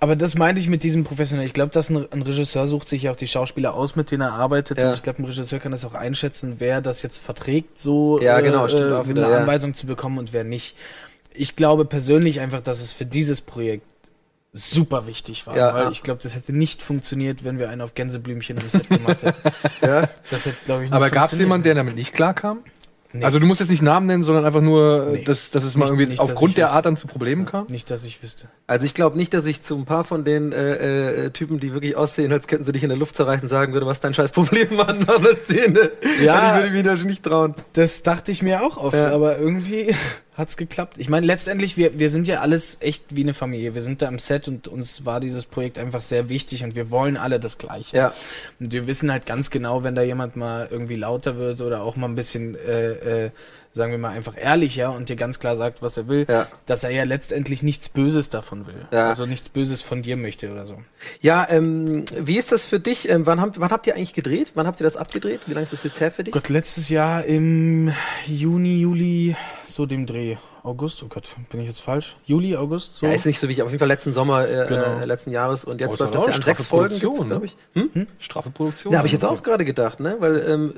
[0.00, 1.46] Aber das meinte ich mit diesem professionell.
[1.46, 4.22] Ich glaube, dass ein, ein Regisseur sucht sich ja auch die Schauspieler aus, mit denen
[4.22, 4.78] er arbeitet.
[4.78, 4.88] Ja.
[4.88, 8.40] Und ich glaube, ein Regisseur kann das auch einschätzen, wer das jetzt verträgt, so Ja,
[8.40, 9.40] genau, stimmt äh, auch wieder, eine ja.
[9.40, 10.76] Anweisung zu bekommen und wer nicht.
[11.34, 13.86] Ich glaube persönlich einfach, dass es für dieses Projekt
[14.58, 15.90] super wichtig war, Ja, weil ja.
[15.90, 19.40] ich glaube, das hätte nicht funktioniert, wenn wir einen auf Gänseblümchen im Set gemacht hätten.
[19.82, 22.58] ja, Das hätte, glaube ich, nicht Aber gab es jemanden, der damit nicht klarkam?
[23.10, 23.24] Nee.
[23.24, 25.24] Also du musst jetzt nicht Namen nennen, sondern einfach nur, Nee.
[25.24, 26.72] dass, dass es mal Nicht- irgendwie nicht, aufgrund der.
[26.72, 27.64] Art dann zu Problemen kam?
[27.68, 28.48] Nicht, dass ich wüsste.
[28.66, 31.72] Also ich glaube nicht, dass ich zu ein paar von den äh, äh, Typen, die
[31.72, 34.32] wirklich aussehen, als könnten sie dich in der Luft zerreißen, sagen würde, was dein scheiß
[34.32, 35.90] Problem Mann, nach einer Szene.
[36.22, 36.58] Ja.
[36.58, 37.54] ich würde mich da schon nicht trauen.
[37.72, 39.10] Das dachte ich mir auch oft, Ja.
[39.14, 39.94] aber irgendwie
[40.38, 40.98] hat's geklappt.
[40.98, 43.74] Ich meine, letztendlich, wir, wir sind ja alles echt wie eine Familie.
[43.74, 46.90] Wir sind da am Set und uns war dieses Projekt einfach sehr wichtig und wir
[46.92, 47.96] wollen alle das Gleiche.
[47.96, 48.12] Ja.
[48.60, 51.96] Und wir wissen halt ganz genau, wenn da jemand mal irgendwie lauter wird oder auch
[51.96, 53.30] mal ein bisschen, äh, äh,
[53.78, 56.46] sagen wir mal, einfach ehrlicher und dir ganz klar sagt, was er will, Ja.
[56.66, 58.86] dass er ja letztendlich nichts Böses davon will.
[58.92, 59.08] Ja.
[59.08, 60.76] Also nichts Böses von dir möchte oder so.
[61.22, 63.08] Ja, ähm, wie ist das für dich?
[63.08, 64.52] Ähm, wann, habt, wann habt ihr eigentlich gedreht?
[64.54, 65.40] Wann habt ihr das abgedreht?
[65.46, 66.34] Wie lange ist das jetzt her für dich?
[66.34, 67.90] Gott, letztes Jahr im
[68.26, 70.36] Juni, Juli, so dem Dreh.
[70.68, 72.16] August, oh Gott, bin ich jetzt falsch?
[72.26, 73.06] Juli, August, so?
[73.06, 73.62] Ja, ist nicht so wichtig.
[73.64, 75.00] Auf jeden Fall letzten Sommer äh, Genau.
[75.00, 77.52] äh, letzten Jahres und jetzt Oh, läuft das ja an sechs Folgen, Produktion, glaube ne?
[77.74, 77.82] ich.
[77.94, 78.06] Hm?
[78.18, 78.92] Straffe Produktion.
[78.92, 80.16] Da habe ich jetzt auch gerade gedacht, ne?
[80.20, 80.74] Weil ähm,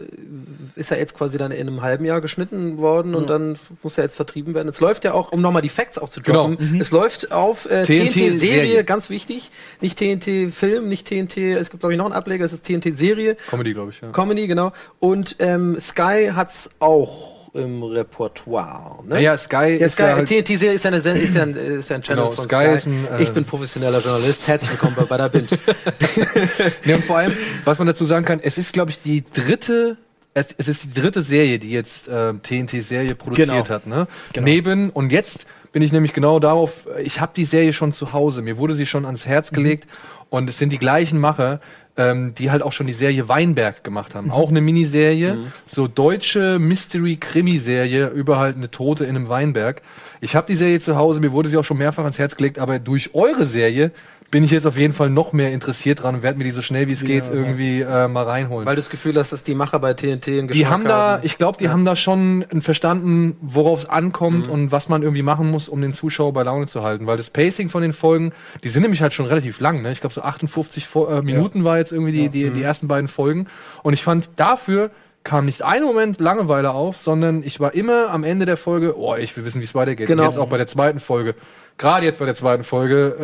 [0.76, 4.05] ist ja jetzt quasi dann in einem halben Jahr geschnitten worden und dann muss ja
[4.05, 4.68] jetzt vertrieben werden.
[4.68, 6.80] Es läuft ja auch, um nochmal die Facts auch zu droppen, Genau.
[6.80, 8.84] es läuft auf äh, TNT TNT-Serie, Serie.
[8.84, 9.51] ganz wichtig.
[9.80, 13.36] Nicht TNT-Film, nicht TNT, es gibt glaube ich noch einen Ableger, es ist TNT-Serie.
[13.49, 14.11] Comedy, glaube ich, ja.
[14.12, 14.72] Comedy, genau.
[15.01, 19.03] Und ähm, Sky hat's auch im Repertoire.
[19.05, 19.15] Ne?
[19.15, 21.97] Naja, Sky Ja, ist Sky, ja halt, TNT-Serie ist ja, ist, ja ein, ist ja
[21.97, 22.77] ein Channel Genau, von Sky Sky.
[22.77, 24.47] ist ein, äh, ich bin professioneller Journalist.
[24.47, 25.47] Herzlich willkommen bei Bada Binge.
[26.85, 27.33] Nee, und vor allem,
[27.65, 29.97] was man dazu sagen kann, es ist, glaube ich, die dritte,
[30.35, 33.69] es, es ist die dritte Serie, die jetzt äh, TNT-Serie produziert Genau.
[33.69, 33.87] hat.
[33.87, 34.07] Ne?
[34.33, 34.45] Genau.
[34.45, 36.73] Neben, und jetzt bin ich nämlich genau darauf,
[37.03, 39.31] ich habe die Serie schon zu Hause, mir wurde sie schon ans Mhm.
[39.31, 39.89] Herz gelegt
[40.29, 41.61] und es sind die gleichen Macher,
[41.97, 44.30] ähm, die halt auch schon die Serie Weinberg gemacht haben.
[44.30, 49.82] Auch eine Miniserie, so deutsche Mystery-Krimi-Serie über halt eine Tote in einem Weinberg.
[50.20, 52.59] Ich habe die Serie zu Hause, mir wurde sie auch schon mehrfach ans Herz gelegt,
[52.59, 53.93] aber durch eure Serie
[54.31, 56.62] bin ich jetzt auf jeden Fall noch mehr interessiert dran und werde mir die so
[56.62, 58.64] schnell wie es geht was irgendwie äh, mal reinholen.
[58.64, 61.18] Weil du das Gefühl hast, dass die Macher bei TNT einen die Geschmack haben da,
[61.22, 64.53] ich glaube, die haben da schon verstanden, worauf es ankommt Mhm.
[64.53, 67.07] und was man irgendwie machen muss, um den Zuschauer bei Laune zu halten.
[67.09, 69.83] Weil das Pacing von den Folgen, die sind nämlich halt schon relativ lang.
[69.83, 69.91] Ne?
[69.91, 72.55] Ich glaube, so 58 Fo- äh, Minuten war jetzt irgendwie die, die, Mhm.
[72.55, 73.49] die ersten beiden Folgen.
[73.83, 74.91] Und ich fand, dafür
[75.24, 79.16] kam nicht ein Moment Langeweile auf, sondern ich war immer am Ende der Folge, oh,
[79.16, 80.07] ich will wissen, wie es weitergeht.
[80.07, 80.22] Genau.
[80.22, 81.35] Und jetzt auch bei der zweiten Folge.
[81.81, 83.16] Gerade jetzt bei der zweiten Folge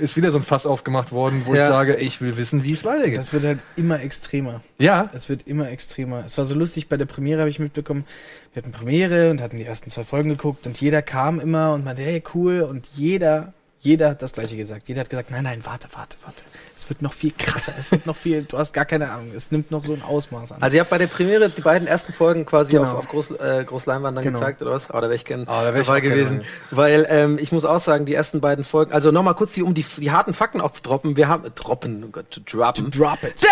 [0.00, 1.64] äh, ist wieder so ein Fass aufgemacht worden, wo Ja.
[1.64, 3.18] ich sage, ich will wissen, wie es weitergeht.
[3.18, 4.60] Das wird halt immer extremer.
[4.78, 6.22] ja, Es wird immer extremer.
[6.24, 8.04] Es war so lustig, bei der Premiere habe ich mitbekommen,
[8.52, 11.84] wir hatten Premiere und hatten die ersten zwei Folgen geguckt und jeder kam immer und
[11.84, 12.60] meinte, hey, cool.
[12.62, 14.88] Und jeder, jeder hat das Gleiche gesagt.
[14.88, 16.42] Jeder hat gesagt, nein, nein, warte, warte, warte.
[16.76, 17.72] Es wird noch viel krasser.
[17.78, 19.30] Es wird noch viel, du hast gar keine Ahnung.
[19.34, 20.62] Es nimmt noch so ein Ausmaß an.
[20.62, 22.84] Also ihr habt bei der Premiere die beiden ersten Folgen quasi Genau.
[22.90, 24.38] auf, auf Groß, äh, Großleinwand dann Genau.
[24.40, 24.90] gezeigt, oder was?
[24.90, 26.42] Aber da wäre ich Ah, da wär ich dabei gewesen.
[26.70, 29.72] Weil ähm, ich muss auch sagen, die ersten beiden Folgen, also nochmal kurz, die, um
[29.74, 31.16] die, die harten Fakten auch zu droppen.
[31.16, 32.90] Wir haben, äh, droppen, oh Gott, to droppen.
[32.90, 33.42] Drop it.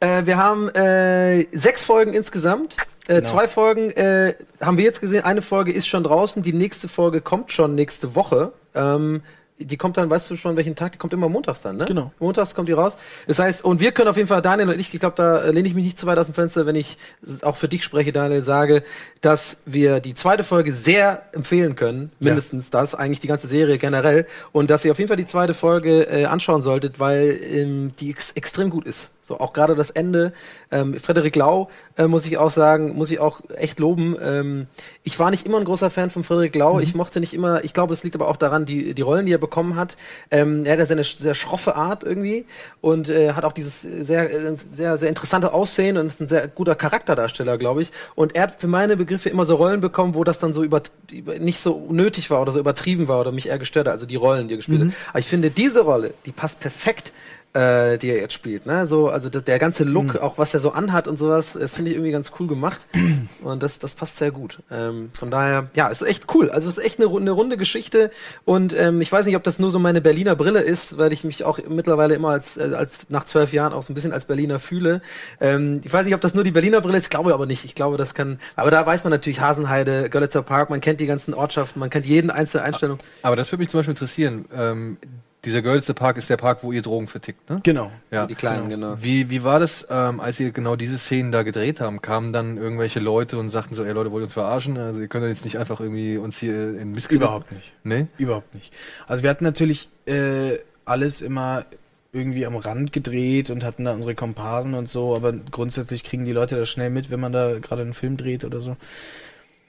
[0.00, 2.76] Äh, wir haben äh, sechs Folgen insgesamt.
[3.08, 3.30] Äh, Genau.
[3.30, 5.24] Zwei Folgen äh, haben wir jetzt gesehen.
[5.24, 6.42] Eine Folge ist schon draußen.
[6.42, 8.52] Die nächste Folge kommt schon nächste Woche.
[8.74, 9.22] Ähm,
[9.60, 10.92] die kommt dann, weißt du schon, welchen Tag?
[10.92, 11.84] Die kommt immer montags dann, ne?
[11.84, 12.12] Genau.
[12.18, 12.96] Montags kommt die raus.
[13.26, 15.50] Das heißt, und wir können auf jeden Fall, Daniel und ich, ich glaube, da äh,
[15.50, 16.96] lehne ich mich nicht zu weit aus dem Fenster, wenn ich
[17.42, 18.82] auch für dich spreche, Daniel, sage,
[19.20, 22.10] dass wir die zweite Folge sehr empfehlen können.
[22.18, 24.26] Mindestens das, eigentlich die ganze Serie generell.
[24.52, 28.10] Und dass ihr auf jeden Fall die zweite Folge äh, anschauen solltet, weil ähm, die
[28.10, 29.10] ex extrem gut ist.
[29.30, 30.32] So, auch gerade das Ende.
[30.72, 34.16] Ähm, Frederik Lau, äh, muss ich auch sagen, muss ich auch echt loben.
[34.20, 34.66] Ähm,
[35.04, 36.80] ich war nicht immer ein großer Fan von Frederik Lau.
[36.80, 39.32] Ich mochte nicht immer, ich glaube, es liegt aber auch daran, die, die Rollen, die
[39.32, 39.96] er bekommen hat.
[40.32, 42.44] Ähm, er hat ja seine sehr schroffe Art irgendwie
[42.80, 46.48] und äh, hat auch dieses sehr, äh, sehr, sehr interessante Aussehen und ist ein sehr
[46.48, 47.92] guter Charakterdarsteller, glaube ich.
[48.16, 50.82] Und er hat für meine Begriffe immer so Rollen bekommen, wo das dann so über,
[51.12, 53.92] über nicht so nötig war oder so übertrieben war oder mich eher gestört hat.
[53.92, 54.88] Also die Rollen, die er gespielt hat.
[55.10, 57.12] Aber ich finde, diese Rolle, die passt perfekt
[57.52, 58.66] äh, die er jetzt spielt.
[58.66, 58.86] Ne?
[58.86, 61.96] So, also der, ganze Look, auch was er so anhat und sowas, das finde ich
[61.96, 62.86] irgendwie ganz cool gemacht.
[63.42, 64.58] Und das, das passt sehr gut.
[64.70, 66.50] Ähm, von daher, ja, es ist echt cool.
[66.50, 68.10] Also es ist echt eine, eine runde Geschichte.
[68.44, 71.24] Und ähm, ich weiß nicht, ob das nur so meine Berliner Brille ist, weil ich
[71.24, 74.26] mich auch mittlerweile immer als, äh, als nach zwölf Jahren auch so ein bisschen als
[74.26, 75.00] Berliner fühle.
[75.40, 77.64] Ähm, ich weiß nicht, ob das nur die Berliner Brille ist, ich glaube aber nicht.
[77.64, 78.38] Ich glaube, das kann.
[78.56, 82.06] Aber da weiß man natürlich Hasenheide, Görlitzer Park, man kennt die ganzen Ortschaften, man kennt
[82.06, 82.98] jeden einzelne Einstellung.
[83.22, 84.44] Aber das würde mich zum Beispiel interessieren.
[84.54, 84.98] Ähm,
[85.44, 87.60] dieser Görlitzer Park ist der Park, wo ihr Drogen vertickt, ne?
[87.62, 87.90] Genau.
[88.10, 88.26] Ja.
[88.26, 88.96] Die kleinen, genau.
[89.00, 92.02] Wie, wie war das, ähm, als ihr genau diese Szenen da gedreht haben?
[92.02, 94.76] Kamen dann irgendwelche Leute und sagten so, ey Leute, wollt ihr uns verarschen?
[94.76, 97.72] Also ihr könnt jetzt nicht einfach irgendwie uns hier in Mist Überhaupt nicht.
[97.84, 98.06] Nee?
[98.18, 98.72] Überhaupt nicht.
[99.06, 101.64] Also wir hatten natürlich äh, alles immer
[102.12, 106.32] irgendwie am Rand gedreht und hatten da unsere Komparsen und so, aber grundsätzlich kriegen die
[106.32, 108.76] Leute das schnell mit, wenn man da gerade einen Film dreht oder so.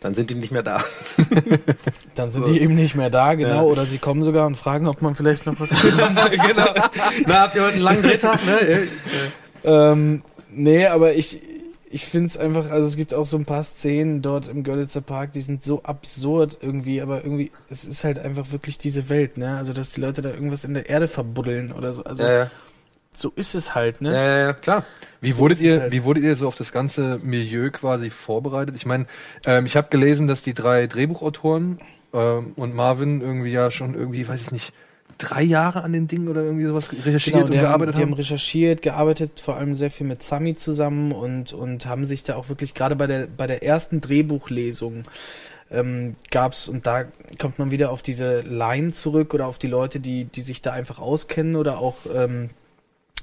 [0.02, 0.84] Dann sind die nicht mehr da.
[2.16, 3.62] Dann sind die eben nicht mehr da, genau, Ja.
[3.62, 6.74] oder sie kommen sogar und fragen, ob man vielleicht noch was genau.
[7.28, 8.88] Na, habt ihr heute einen langen Drehtag, ne?
[9.64, 11.40] ähm, nee, aber ich,
[11.90, 15.02] ich finde es einfach, also es gibt auch so ein paar Szenen dort im Görlitzer
[15.02, 19.38] Park, die sind so absurd irgendwie, aber irgendwie, es ist halt einfach wirklich diese Welt,
[19.38, 19.58] ne?
[19.58, 22.04] Also, dass die Leute da irgendwas in der Erde verbuddeln oder so.
[22.04, 22.52] Also, Ja, ja.
[23.14, 24.14] so ist es halt, ne?
[24.14, 24.84] Ja, ja, ja, klar.
[25.22, 25.94] Wie So wurdet ihr, halt.
[25.94, 28.76] wie wurdet ihr so auf das ganze Milieu quasi vorbereitet?
[28.76, 29.06] Ich meine,
[29.46, 31.78] ähm, ich habe gelesen, dass die drei Drehbuchautoren
[32.14, 34.74] ähm, und Marvin irgendwie ja schon irgendwie, weiß ich nicht,
[35.18, 38.02] drei Jahre an den Dingen oder irgendwie sowas recherchiert Genau, und die haben, gearbeitet die
[38.02, 38.14] haben haben.
[38.14, 42.50] recherchiert, gearbeitet, vor allem sehr viel mit Sami zusammen und, und haben sich da auch
[42.50, 45.06] wirklich gerade bei der, bei der ersten Drehbuchlesung
[45.70, 47.06] ähm, gab's und da
[47.40, 50.72] kommt man wieder auf diese Line zurück oder auf die Leute, die, die sich da
[50.74, 52.50] einfach auskennen oder auch, ähm,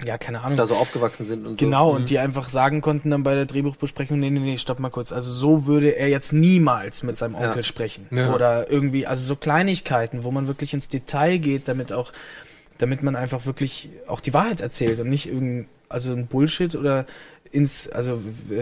[0.04, 0.56] ja, keine Ahnung.
[0.56, 1.96] Da so aufgewachsen sind und Genau, so.
[1.96, 5.12] und die einfach sagen konnten dann bei der Drehbuchbesprechung, nee, nee, nee, stopp mal kurz.
[5.12, 7.62] Also so würde er jetzt niemals mit seinem Onkel Ja.
[7.62, 8.06] sprechen.
[8.10, 8.32] Ja.
[8.34, 12.12] Oder irgendwie, also so Kleinigkeiten, wo man wirklich ins Detail geht, damit auch,
[12.78, 17.06] damit man einfach wirklich auch die Wahrheit erzählt und nicht irgendein, also ein Bullshit oder
[17.52, 18.20] ins, also,
[18.50, 18.60] äh,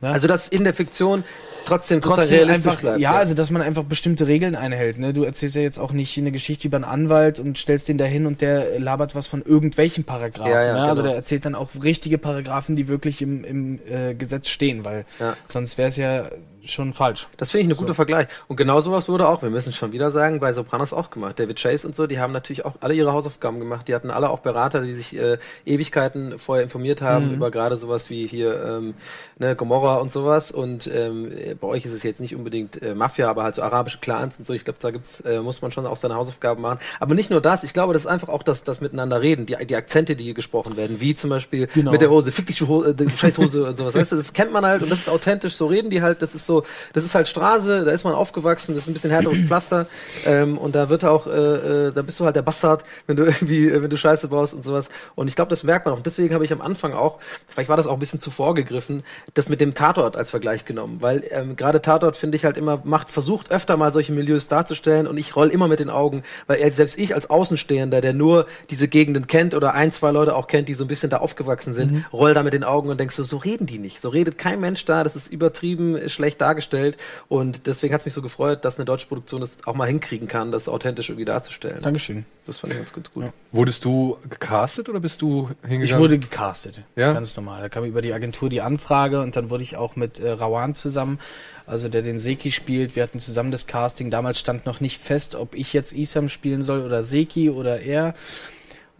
[0.00, 0.10] ne?
[0.12, 1.24] Also, dass in der Fiktion
[1.66, 3.00] trotzdem, trotzdem realistisch einfach, bleibt.
[3.00, 4.98] ja, also dass man einfach bestimmte Regeln einhält.
[4.98, 5.12] Ne?
[5.12, 8.26] Du erzählst ja jetzt auch nicht eine Geschichte über einen Anwalt und stellst den dahin
[8.26, 10.52] und der labert was von irgendwelchen Paragraphen.
[10.52, 10.82] Ja, ja, ne?
[10.82, 11.08] Also genau.
[11.08, 15.36] der erzählt dann auch richtige Paragraphen, die wirklich im, im äh, Gesetz stehen, weil Ja.
[15.46, 16.30] sonst wäre es ja
[16.66, 17.28] schon falsch.
[17.36, 18.28] Das finde ich ein guter Vergleich.
[18.48, 21.38] Und genau sowas wurde auch, wir müssen schon wieder sagen, bei Sopranos auch gemacht.
[21.38, 23.88] David Chase und so, die haben natürlich auch alle ihre Hausaufgaben gemacht.
[23.88, 28.10] Die hatten alle auch Berater, die sich äh, Ewigkeiten vorher informiert haben über gerade sowas
[28.10, 28.94] wie hier ähm,
[29.38, 30.50] ne, Gomorra und sowas.
[30.50, 33.98] Und ähm, bei euch ist es jetzt nicht unbedingt äh, Mafia, aber halt so arabische
[33.98, 34.52] Clans und so.
[34.52, 36.78] Ich glaube, da gibt's, äh, muss man schon auch seine Hausaufgaben machen.
[37.00, 39.56] Aber nicht nur das, ich glaube, das ist einfach auch das, das Miteinander reden, die,
[39.66, 41.90] die Akzente, die hier gesprochen werden, wie zum Beispiel Genau.
[41.90, 43.94] mit der Hose, fick dich, du Ho- äh, die Scheißhose und sowas.
[43.94, 46.34] Weißt du, das kennt man halt und das ist authentisch, so reden die halt, das
[46.34, 46.55] ist so,
[46.92, 49.86] das ist halt Straße, da ist man aufgewachsen, das ist ein bisschen härteres Pflaster
[50.24, 53.24] ähm, und da wird auch, äh, äh, da bist du halt der Bastard, wenn du
[53.24, 54.88] irgendwie, äh, wenn du Scheiße baust und sowas.
[55.14, 55.98] Und ich glaube, das merkt man auch.
[55.98, 59.02] Und deswegen habe ich am Anfang auch, vielleicht war das auch ein bisschen zu vorgegriffen,
[59.34, 62.80] das mit dem Tatort als Vergleich genommen, weil ähm, gerade Tatort finde ich halt immer
[62.84, 66.72] macht, versucht öfter mal solche Milieus darzustellen und ich roll immer mit den Augen, weil
[66.72, 70.68] selbst ich als Außenstehender, der nur diese Gegenden kennt oder ein, zwei Leute auch kennt,
[70.68, 73.24] die so ein bisschen da aufgewachsen sind, roll da mit den Augen und denkst so,
[73.24, 74.00] so reden die nicht.
[74.00, 76.96] So redet kein Mensch da, das ist übertrieben schlecht dargestellt
[77.28, 80.28] und deswegen hat es mich so gefreut, dass eine deutsche Produktion das auch mal hinkriegen
[80.28, 81.80] kann, das authentisch irgendwie darzustellen.
[81.80, 82.24] Dankeschön.
[82.46, 83.12] Das fand ich ganz gut.
[83.12, 83.24] gut.
[83.24, 83.32] Ja.
[83.50, 85.82] Wurdest du gecastet oder bist du hingegangen?
[85.82, 86.82] Ich wurde gecastet.
[86.94, 87.12] Ja?
[87.12, 87.60] Ganz normal.
[87.60, 90.74] Da kam über die Agentur die Anfrage und dann wurde ich auch mit äh, Rawan
[90.74, 91.18] zusammen,
[91.66, 92.94] also der den Seki spielt.
[92.94, 94.10] Wir hatten zusammen das Casting.
[94.10, 98.14] Damals stand noch nicht fest, ob ich jetzt Isam spielen soll oder Seki oder er.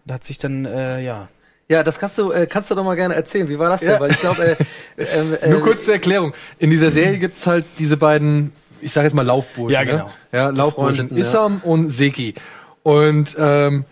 [0.05, 1.29] Da hat sich dann, äh, ja.
[1.69, 3.49] Ja, das kannst du, äh, kannst du doch mal gerne erzählen.
[3.49, 3.89] Wie war das denn?
[3.89, 3.99] Ja.
[3.99, 4.55] Weil ich glaube, äh,
[4.97, 6.33] ähm, äh, Nur kurz zur Erklärung.
[6.59, 9.73] In dieser Serie gibt's halt diese beiden, ich sage jetzt mal Laufburschen.
[9.73, 10.05] Ja, genau.
[10.05, 10.11] Ne?
[10.31, 11.09] Ja, Laufburschen.
[11.09, 11.23] Befreundeten, ja.
[11.23, 12.35] Issam und Seki.
[12.83, 13.83] Und ähm,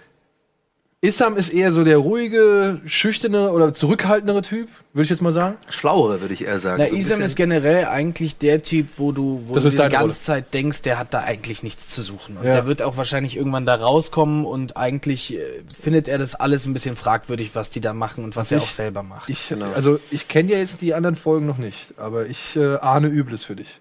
[1.02, 5.58] Issam ist eher so der ruhige, schüchterne oder zurückhaltendere Typ, würde ich jetzt mal sagen.
[5.70, 6.82] schlauere, würde ich eher sagen.
[6.82, 10.22] Na, So Isam ist generell eigentlich der Typ, wo du, wo Das du die ganze
[10.24, 12.38] Zeit denkst, der hat da eigentlich nichts zu suchen.
[12.38, 12.54] Und Ja.
[12.54, 15.40] der wird auch wahrscheinlich irgendwann da rauskommen und eigentlich äh,
[15.80, 18.64] findet er das alles ein bisschen fragwürdig, was die da machen und was er Ich-
[18.64, 19.30] auch selber macht.
[19.30, 19.72] Ich, Genau.
[19.76, 23.44] Also ich kenne ja jetzt die anderen Folgen noch nicht, aber ich äh, ahne Übles
[23.44, 23.80] für dich.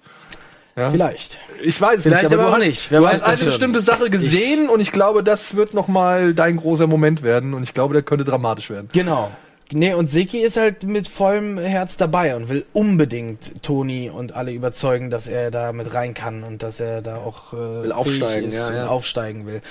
[0.77, 0.91] Ja?
[0.91, 1.39] Vielleicht.
[1.63, 2.91] Ich weiß es Vielleicht nicht, aber du auch nicht.
[2.91, 3.47] Wer du weiß hast das eine schon.
[3.47, 7.63] bestimmte Sache gesehen und ich glaube, das wird noch mal dein großer Moment werden und
[7.63, 8.89] ich glaube, der könnte dramatisch werden.
[8.93, 9.31] Genau.
[9.73, 14.53] Nee, und Seki ist halt mit vollem Herz dabei und will unbedingt Toni und alle
[14.53, 18.47] überzeugen, dass er da mit rein kann und dass er da auch äh, Will aufsteigen,
[18.47, 18.87] ist ja, und ja.
[18.89, 19.63] aufsteigen will.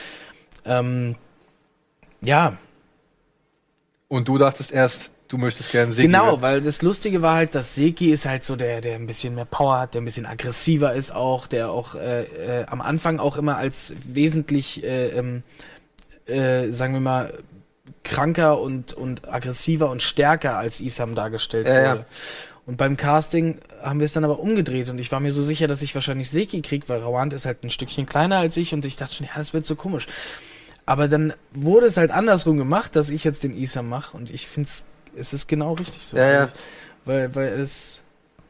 [0.66, 1.16] Ähm,
[2.22, 2.58] ja,
[4.08, 7.74] Und du dachtest erst, du möchtest gerne Seki genau, weil das Lustige war halt, dass
[7.74, 10.94] Seki ist halt so der, der ein bisschen mehr Power hat, der ein bisschen aggressiver
[10.94, 12.24] ist auch, der auch äh,
[12.62, 15.42] äh, am Anfang auch immer als wesentlich, äh, ähm,
[16.28, 17.34] äh, sagen wir mal,
[18.04, 21.92] kranker und, und aggressiver und stärker als Isam dargestellt Ja, ja.
[21.92, 22.06] wurde.
[22.66, 25.68] Und beim Casting haben wir es dann aber umgedreht und ich war mir so sicher,
[25.68, 28.86] dass ich wahrscheinlich Seki krieg, weil Rawand ist halt ein Stückchen kleiner als ich und
[28.86, 30.06] ich dachte schon, ja, das wird so komisch.
[30.86, 34.48] Aber dann wurde es halt andersrum gemacht, dass ich jetzt den Isam mache und ich
[34.48, 34.70] finde
[35.16, 36.18] es, es ist genau richtig so.
[36.18, 36.48] Ja, ja.
[37.06, 38.02] Weil, weil es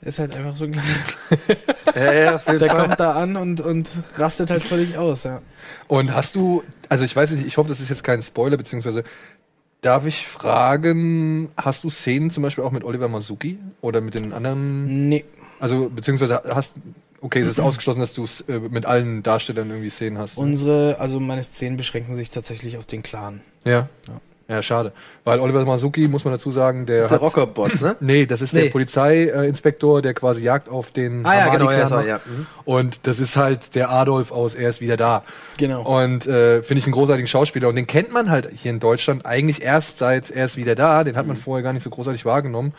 [0.01, 1.57] ist halt einfach so ein kleiner,
[1.95, 2.69] Ja, ja, der Fall.
[2.69, 5.41] kommt da an und, und rastet halt völlig aus, ja.
[5.87, 9.03] Und hast du, also ich weiß nicht, ich hoffe, das ist jetzt kein Spoiler, beziehungsweise
[9.81, 14.33] darf ich fragen, hast du Szenen zum Beispiel auch mit Oliver Masuki oder mit den
[14.33, 15.25] anderen, Nee.
[15.59, 16.73] also beziehungsweise hast,
[17.21, 20.37] okay, es ist ausgeschlossen, dass du es äh, mit allen Darstellern irgendwie Szenen hast.
[20.37, 20.43] ne?
[20.43, 23.41] Unsere, also meine Szenen beschränken sich tatsächlich auf den Clan.
[23.65, 23.87] Ja.
[24.07, 24.21] Ja.
[24.53, 24.91] Ja, schade.
[25.23, 27.95] Weil Oliver Masuki, muss man dazu sagen, der Das ist der Rockerboss, ne?
[27.99, 28.65] Nee, das ist Nee.
[28.65, 32.19] der Polizeiinspektor, der quasi Jagd auf den Ah ja, genau, ja, so, ja.
[32.23, 32.45] Mhm.
[32.65, 35.23] Und das ist halt der Adolf aus Er ist wieder da.
[35.57, 35.81] Genau.
[35.81, 37.67] Und äh, finde ich einen großartigen Schauspieler.
[37.67, 41.03] Und den kennt man halt hier in Deutschland eigentlich erst seit Er ist wieder da.
[41.03, 42.73] Den hat man vorher gar nicht so großartig wahrgenommen.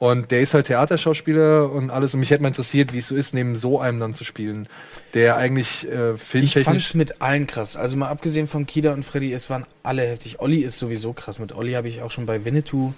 [0.00, 2.14] Und der ist halt Theaterschauspieler und alles.
[2.14, 4.68] Und mich hätte mal interessiert, wie es so ist, neben so einem dann zu spielen,
[5.14, 6.64] der eigentlich äh, Ich filmtechnisch.
[6.64, 7.76] fand's mit allen krass.
[7.76, 10.38] Also mal abgesehen von Kida und Freddy, es waren alle heftig.
[10.40, 11.40] Olli ist sowieso krass.
[11.40, 12.92] Mit Olli habe ich auch schon bei Winnetou,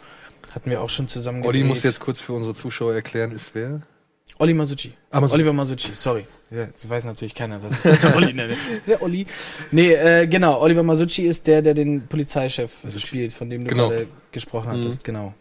[0.55, 3.81] hatten wir auch schon zusammen Olli muss jetzt kurz für unsere Zuschauer erklären, ist wer?
[4.39, 4.93] Olli Masucci.
[5.11, 5.35] Ah, Masucci.
[5.35, 6.27] Oliver Masucci, sorry.
[6.51, 8.57] Ja, das weiß natürlich keiner, dass ich den Olli nenne.
[8.87, 9.27] Der Olli.
[9.71, 10.61] Nee, äh, genau.
[10.61, 13.89] Oliver Masucci ist der, der den Polizeichef spielt, von dem du Genau.
[13.89, 15.05] gerade gesprochen hattest.
[15.05, 15.35] Genau.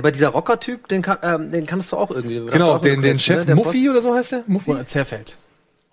[0.00, 2.40] Ja, aber dieser Rocker-Typ, den, kann, ähm, den kannst du auch irgendwie.
[2.50, 3.46] Genau, auch den, den mitgekriegt, Chef ne?
[3.46, 4.44] Der Muffi oder so heißt der?
[4.46, 4.70] Muffi?
[4.70, 5.36] Ronald Zerfeld.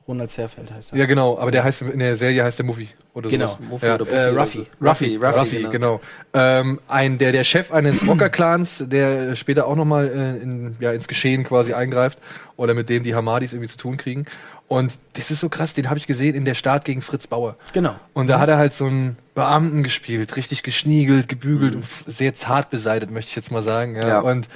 [0.08, 1.00] Ronald Zerfeld heißt er.
[1.00, 3.60] Ja, genau, aber der heißt in der Serie heißt der Muffi oder Genau, sowas.
[3.70, 3.96] Muffi ja.
[3.96, 4.60] oder Äh, Buffy Ruffy.
[4.60, 4.88] oder so.
[4.88, 5.70] Ruffy, Ruffy, Ruffy, genau.
[5.70, 6.02] genau.
[6.34, 11.10] Ähm, ein, der, der Chef eines Rocker-Clans, der später auch nochmal äh, in, ja, ins
[11.10, 12.20] Geschehen quasi eingreift
[12.58, 14.26] oder mit dem die Hamadis irgendwie zu tun kriegen.
[14.68, 17.56] Und das ist so krass, den habe ich gesehen in der Start gegen Fritz Bauer.
[17.72, 17.96] Genau.
[18.14, 22.36] Und da hat er halt so einen Beamten gespielt, richtig geschniegelt, gebügelt und f- sehr
[22.36, 23.96] zart beseitet, möchte ich jetzt mal sagen.
[23.96, 24.08] Ja.
[24.08, 24.20] Ja.
[24.20, 24.50] Und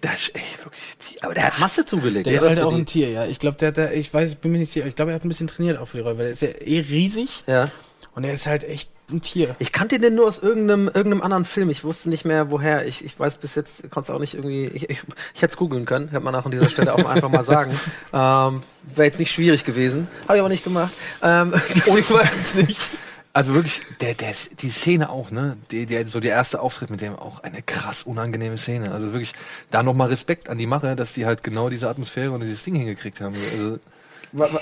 [0.00, 0.82] das ist ey, wirklich.
[1.08, 2.26] Die, Aber der hat Masse zugelegt.
[2.26, 3.26] Der ist halt auch ein Tier, ja.
[3.26, 5.24] Ich glaube, der hat da, ich weiß, bin mir nicht sicher, ich glaube, er hat
[5.24, 7.70] ein bisschen trainiert auch für die Rolle, weil er ist ja eh riesig Ja.
[8.14, 9.56] Und er ist halt echt ein Tier.
[9.58, 11.70] Ich kannte den nur aus irgendeinem, irgendeinem anderen Film.
[11.70, 12.86] Ich wusste nicht mehr, woher.
[12.86, 14.66] Ich, ich weiß bis jetzt, konnte es auch nicht irgendwie.
[14.66, 15.02] Ich, ich,
[15.34, 17.78] ich hätte es googeln können, hätte man auch an dieser Stelle auch einfach mal sagen.
[18.14, 20.06] Ähm, Wäre jetzt nicht schwierig gewesen.
[20.24, 20.92] Habe ich aber nicht gemacht.
[21.22, 22.90] Ähm, ich weiß es nicht.
[23.34, 25.56] Also wirklich, der, der, die Szene auch, ne?
[25.70, 28.92] Die, die, so der erste Auftritt mit dem auch eine krass unangenehme Szene.
[28.92, 29.32] Also wirklich,
[29.70, 32.74] da nochmal Respekt an die Macher, dass die halt genau diese Atmosphäre und dieses Ding
[32.74, 33.34] hingekriegt haben.
[33.52, 33.78] Also,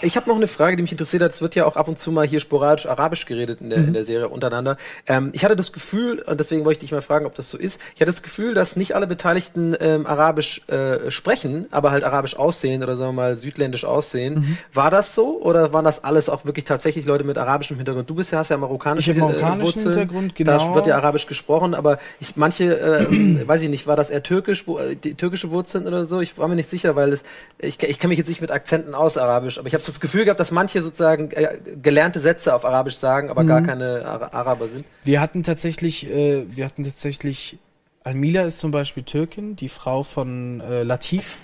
[0.03, 1.33] Ich habe noch eine Frage, die mich interessiert hat.
[1.33, 3.93] Es wird ja auch ab und zu mal hier sporadisch Arabisch geredet in der, in
[3.93, 4.77] der Serie untereinander.
[5.07, 7.57] Ähm, ich hatte das Gefühl, und deswegen wollte ich dich mal fragen, ob das so
[7.57, 7.81] ist.
[7.95, 12.35] Ich hatte das Gefühl, dass nicht alle Beteiligten ähm, Arabisch äh, sprechen, aber halt Arabisch
[12.37, 14.59] aussehen oder sagen wir mal südländisch aussehen.
[14.75, 18.11] War das so oder waren das alles auch wirklich tatsächlich Leute mit arabischem Hintergrund?
[18.11, 19.85] Du bist ja, hast ja marokkanische Ich marokkanischen äh, Wurzeln.
[19.85, 20.75] Hintergrund, Da genau.
[20.75, 24.67] wird ja Arabisch gesprochen, aber ich, manche, äh, weiß ich nicht, war das eher türkisch,
[24.67, 26.21] wo, äh, die türkische Wurzeln oder so?
[26.21, 27.23] Ich war mir nicht sicher, weil es,
[27.59, 30.25] ich, ich kenne mich jetzt nicht mit Akzenten aus Arabisch, aber ich habe das Gefühl
[30.25, 34.69] gehabt, dass manche sozusagen äh, gelernte Sätze auf Arabisch sagen, aber gar keine Ara Araber
[34.69, 34.85] sind.
[35.05, 37.59] Wir hatten tatsächlich, äh, wir hatten tatsächlich,
[38.03, 41.37] Almila ist zum Beispiel Türkin, die Frau von äh, Latif.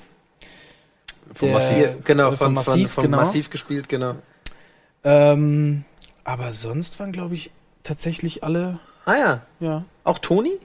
[1.34, 1.88] Von Massiv.
[2.04, 3.16] Genau, von, von Massiv, von, von genau.
[3.18, 4.14] Massiv gespielt, genau.
[5.04, 5.84] Ähm,
[6.24, 7.50] aber sonst waren, glaube ich,
[7.82, 9.84] tatsächlich alle, Ah ja, ja.
[10.04, 10.58] auch Toni?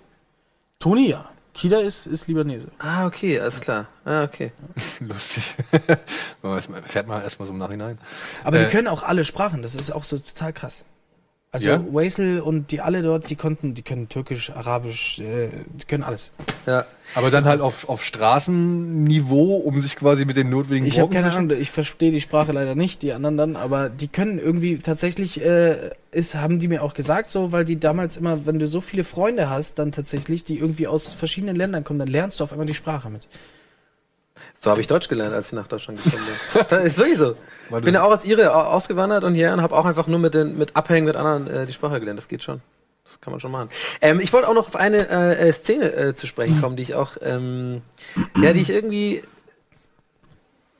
[0.79, 1.29] Toni, ja.
[1.61, 2.69] Kida ist, ist Libanese.
[2.79, 3.85] Ah, okay, alles klar.
[4.03, 4.51] Ah, okay.
[4.99, 5.43] lustig.
[6.87, 7.99] Fährt man erstmal so im Nachhinein.
[8.43, 10.85] Aber Äh, die können auch alle Sprachen, das ist auch so total krass.
[11.53, 11.83] Also Ja?
[11.91, 16.31] Waisel und die alle dort, die konnten, die können Türkisch, Arabisch, äh, die können alles.
[16.65, 16.85] Ja.
[17.13, 21.29] Aber dann halt auf, auf Straßenniveau, um sich quasi mit den notwendigen Ich habe keine
[21.29, 24.77] zu- Ahnung, ich verstehe die Sprache leider nicht, die anderen dann, aber die können irgendwie
[24.77, 28.65] tatsächlich, äh, ist, haben die mir auch gesagt, so, weil die damals immer, wenn du
[28.67, 32.45] so viele Freunde hast, dann tatsächlich, die irgendwie aus verschiedenen Ländern kommen, dann lernst du
[32.45, 33.27] auf einmal die Sprache mit.
[34.57, 36.61] So habe ich Deutsch gelernt, als ich nach Deutschland gekommen bin.
[36.69, 37.35] Das ist wirklich so.
[37.77, 40.19] Ich bin ja auch als Ire au- ausgewandert und hierher und habe auch einfach nur
[40.19, 42.19] mit, den, mit Abhängen mit anderen äh, die Sprache gelernt.
[42.19, 42.61] Das geht schon.
[43.05, 43.69] Das kann man schon machen.
[44.01, 46.95] Ähm, ich wollte auch noch auf eine äh, Szene äh, zu sprechen kommen, die ich
[46.95, 47.81] auch, ähm,
[48.41, 49.23] ja, die ich irgendwie,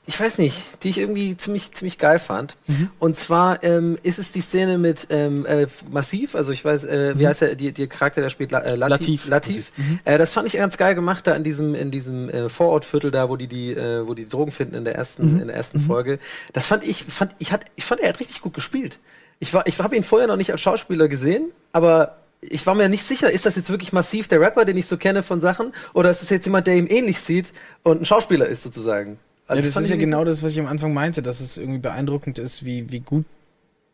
[0.08, 2.58] ich weiß nicht, die ich irgendwie ziemlich, ziemlich geil fand.
[2.98, 7.14] Und zwar ähm, ist es die Szene mit ähm, äh, Massiv, also ich weiß, äh,
[7.18, 9.28] wie heißt der, die, die Charakter, der spielt La äh, Latif.
[9.28, 9.72] Latif.
[9.78, 10.02] Latif.
[10.04, 13.30] Äh, das fand ich ganz geil gemacht da in diesem, in diesem äh, Vorortviertel da,
[13.30, 16.18] wo die die, äh, wo die Drogen finden in der ersten, in der ersten Folge.
[16.52, 18.98] Das fand ich, fand ich hat, ich fand er hat richtig gut gespielt.
[19.40, 22.90] Ich war, ich habe ihn vorher noch nicht als Schauspieler gesehen, aber ich war mir
[22.90, 25.74] nicht sicher, ist das jetzt wirklich massiv der Rapper, den ich so kenne von Sachen,
[25.94, 29.20] oder ist es jetzt jemand, der ihm ähnlich sieht und ein Schauspieler ist sozusagen?
[29.52, 31.80] Also ja, das ist ja genau das, was ich am Anfang meinte, dass es irgendwie
[31.80, 33.26] beeindruckend ist, wie, wie gut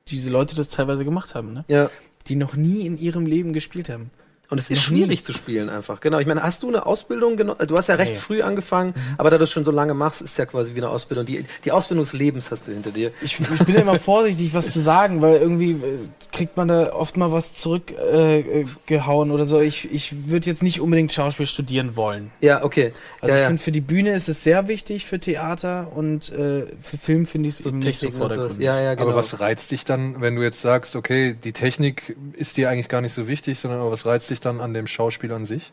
[0.08, 1.66] diese Leute das teilweise gemacht haben, ne?
[1.68, 1.90] Ja.
[2.28, 4.12] Die noch nie in ihrem Leben gespielt haben.
[4.50, 5.00] Und es ist Noch nie.
[5.00, 6.00] schwierig zu spielen einfach.
[6.00, 6.20] Genau.
[6.20, 7.60] Ich meine, hast du eine Ausbildung genommen?
[7.68, 8.22] Du hast ja recht Ja, ja.
[8.22, 10.90] früh angefangen, aber da du es schon so lange machst, ist ja quasi wie eine
[10.90, 11.26] Ausbildung.
[11.26, 13.12] Die, die Ausbildung des Lebens hast du hinter dir.
[13.22, 16.00] Ich, ich bin ja immer vorsichtig, was zu sagen, weil irgendwie äh,
[16.32, 19.60] kriegt man da oft mal was zurückgehauen äh, oder so.
[19.60, 22.32] Ich, ich würde jetzt nicht unbedingt Schauspiel studieren wollen.
[22.40, 22.94] Ja, okay.
[23.20, 23.48] Also ja, ich ja.
[23.48, 27.50] finde, für die Bühne ist es sehr wichtig, für Theater und äh, für Film finde
[27.50, 28.60] ich es so eben nicht so vordergründig.
[28.60, 29.08] Ja, ja, genau.
[29.10, 32.88] Aber was reizt dich dann, wenn du jetzt sagst, okay, die Technik ist dir eigentlich
[32.90, 35.72] gar nicht so wichtig, sondern aber was reizt dich dann an dem Schauspiel an sich?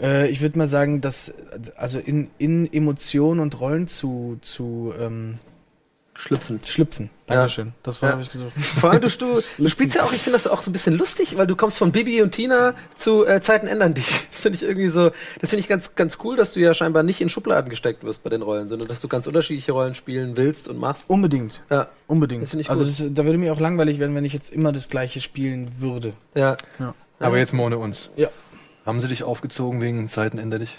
[0.00, 1.32] Äh, ich würde mal sagen, dass
[1.76, 5.38] also in, in Emotionen und Rollen zu, zu ähm,
[6.14, 6.60] Schlüpfen.
[6.66, 7.08] schlüpfen.
[7.30, 7.36] Ja.
[7.36, 7.72] Dankeschön.
[7.82, 8.12] Das war Ja.
[8.14, 8.52] habe ich gesucht.
[8.54, 10.98] Vor allem, du, du, du spielst ja auch, ich finde das auch so ein bisschen
[10.98, 14.06] lustig, weil du kommst von Bibi und Tina zu äh, Zeiten ändern dich.
[14.40, 15.10] Das finde ich irgendwie so,
[15.42, 18.22] das finde ich ganz, ganz cool, dass du ja scheinbar nicht in Schubladen gesteckt wirst
[18.22, 21.10] bei den Rollen, sondern dass du ganz unterschiedliche Rollen spielen willst und machst.
[21.10, 21.62] Unbedingt.
[21.70, 22.44] Ja, Unbedingt.
[22.44, 24.88] Das ich also das, da würde mir auch langweilig werden, wenn ich jetzt immer das
[24.88, 26.14] gleiche spielen würde.
[26.34, 26.56] ja.
[27.20, 28.10] Aber jetzt mal ohne uns.
[28.16, 28.28] Ja.
[28.86, 30.76] Haben sie dich aufgezogen wegen Zeiten änder dich?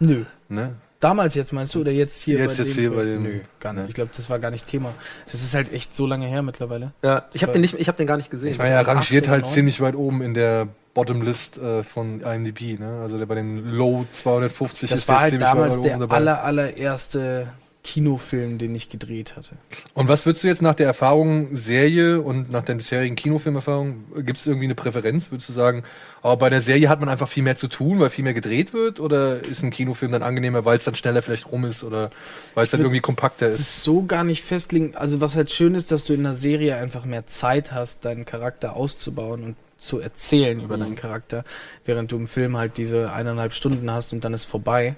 [0.00, 0.24] Nö.
[0.48, 0.74] Ne?
[1.00, 3.72] Damals jetzt meinst du oder jetzt hier Jetzt- jetzt dem hier bei dem- Nö, gar
[3.74, 3.82] nicht.
[3.82, 3.88] ne.
[3.88, 4.92] Ich glaube, das war gar nicht Thema.
[5.26, 6.92] Das ist halt echt so lange her mittlerweile.
[7.02, 8.48] Ja, ich habe den nicht, ich habe den gar nicht gesehen.
[8.48, 13.00] Das war ja rangiert halt ziemlich weit oben in der Bottomlist äh, von IMDb, ne?
[13.02, 15.92] Also der bei den Low 250 Das ist war jetzt halt ziemlich damals weit der
[15.92, 16.16] oben dabei.
[16.16, 17.48] aller, allererste
[17.84, 19.50] Kinofilm, den ich gedreht hatte.
[19.92, 24.38] Und was würdest du jetzt nach der Erfahrung Serie und nach der bisherigen Kinofilmerfahrung, gibt
[24.38, 25.30] es irgendwie eine Präferenz?
[25.30, 25.84] Würdest du sagen,
[26.22, 28.72] aber bei der Serie hat man einfach viel mehr zu tun, weil viel mehr gedreht
[28.72, 29.00] wird?
[29.00, 32.08] Oder ist ein Kinofilm dann angenehmer, weil es dann schneller vielleicht rum ist oder
[32.54, 33.66] weil es dann irgendwie kompakter Das ist?
[33.66, 34.96] ist so gar nicht festlegen.
[34.96, 38.24] Also was halt schön ist, dass du in einer Serie einfach mehr Zeit hast, deinen
[38.24, 41.44] Charakter auszubauen und zu erzählen über deinen Charakter,
[41.84, 44.94] während du im Film halt diese eineinhalb Stunden hast und dann ist vorbei.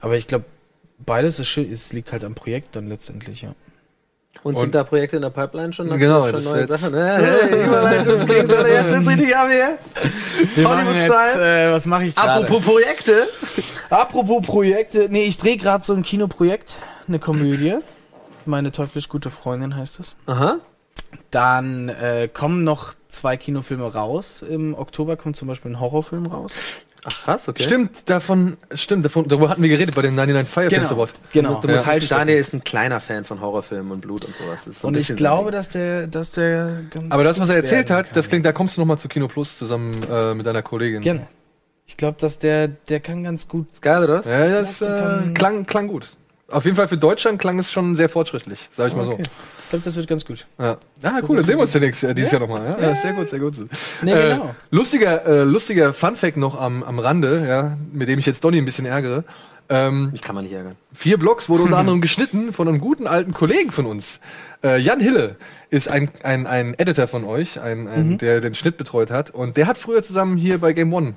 [0.00, 0.46] Aber ich glaube,
[0.98, 1.70] beides ist schön.
[1.70, 3.54] Es liegt halt am Projekt dann letztendlich, ja.
[4.42, 5.88] Und, Und- sind da Projekte in der Pipeline schon?
[5.90, 6.94] Hast Genau, du das schon neue jetzt- Sachen.
[6.94, 9.78] Ja, hey, Überleitungskings, oder jetzt wird's richtig ab hier.
[10.66, 11.68] Hollywood-Style.
[11.68, 12.44] äh, was mache ich gerade?
[12.44, 13.28] Apropos Projekte.
[13.90, 15.08] Apropos Projekte.
[15.08, 16.76] Nee, ich drehe gerade so ein Kinoprojekt,
[17.08, 17.76] eine Komödie.
[18.44, 20.16] Meine teuflisch gute Freundin heißt es.
[20.26, 20.58] Aha.
[21.30, 24.42] Dann äh, kommen noch zwei Kinofilme raus.
[24.46, 26.56] Im Oktober kommt zum Beispiel ein Horrorfilm raus.
[27.06, 27.62] Ach krass, okay.
[27.62, 31.12] Stimmt, davon, stimmt, davon, darüber hatten wir geredet bei dem 99 Firefilms Award.
[31.32, 31.60] genau.
[31.60, 31.86] Du musst Ja.
[31.86, 34.64] halt Daniel ist ein kleiner Fan von Horrorfilmen und Blut und sowas.
[34.64, 37.12] So ein Und ich glaube, dass der, dass der ganz.
[37.12, 38.14] Aber das, was er erzählt hat, kann.
[38.14, 41.02] das klingt, da kommst du nochmal zu Kino Plus zusammen äh, mit deiner Kollegin.
[41.02, 41.26] Gerne.
[41.86, 43.66] Ich glaube, dass der, der kann ganz gut.
[43.70, 44.20] Ist geil, oder?
[44.20, 44.26] was?
[44.26, 46.08] Ja, das glaub, äh, kann- klang, klang gut.
[46.48, 49.22] Auf jeden Fall für Deutschland klang es schon sehr fortschrittlich, sag ich mal Okay.
[49.64, 50.44] Ich glaube, das wird ganz gut.
[50.58, 50.62] so.
[50.62, 50.76] Ja.
[51.02, 52.76] Ah, cool, dann sehen wir uns ja nächstes Jahr, dieses Jahr nochmal.
[52.78, 52.88] Ja?
[52.90, 52.94] Ja.
[52.94, 53.54] sehr gut, sehr gut.
[54.02, 54.54] Nee, äh, genau.
[54.70, 58.66] Lustiger, äh, lustiger Funfact noch am, am Rande, ja, mit dem ich jetzt Donny ein
[58.66, 59.24] bisschen ärgere.
[59.70, 60.76] Ähm, Mich kann man nicht ärgern.
[60.92, 64.20] Vier Blocks wurde unter anderem geschnitten von einem guten alten Kollegen von uns.
[64.62, 65.36] Äh, Jan Hille
[65.70, 68.18] ist ein, ein, ein Editor von euch, ein, ein, Mhm.
[68.18, 69.30] der den Schnitt betreut hat.
[69.30, 71.14] Und der hat früher zusammen hier bei Game One.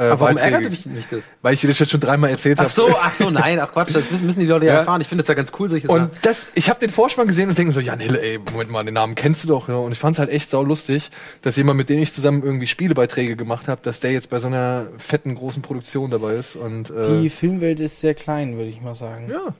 [0.00, 1.24] Äh, Aber warum ärgert dich nicht das?
[1.42, 2.68] Weil ich dir das jetzt schon dreimal erzählt habe.
[2.70, 4.78] Ach so, ach so, nein, ach Quatsch, das müssen müssen die Leute ja, Ja.
[4.80, 5.00] erfahren.
[5.00, 6.10] Ich finde das ja ganz cool, solche Und Sachen.
[6.22, 8.94] das, ich habe den Vorspann gesehen und denke so, Jan Hille, ey, Moment mal, den
[8.94, 9.68] Namen kennst du doch.
[9.68, 9.74] Ja.
[9.74, 11.10] Und ich fand es halt echt sau lustig,
[11.42, 14.46] dass jemand, mit dem ich zusammen irgendwie Spielebeiträge gemacht habe, dass der jetzt bei so
[14.46, 16.54] einer fetten, großen Produktion dabei ist.
[16.54, 19.28] Und, äh, Die Filmwelt ist sehr klein, würde ich mal sagen.
[19.28, 19.52] ja,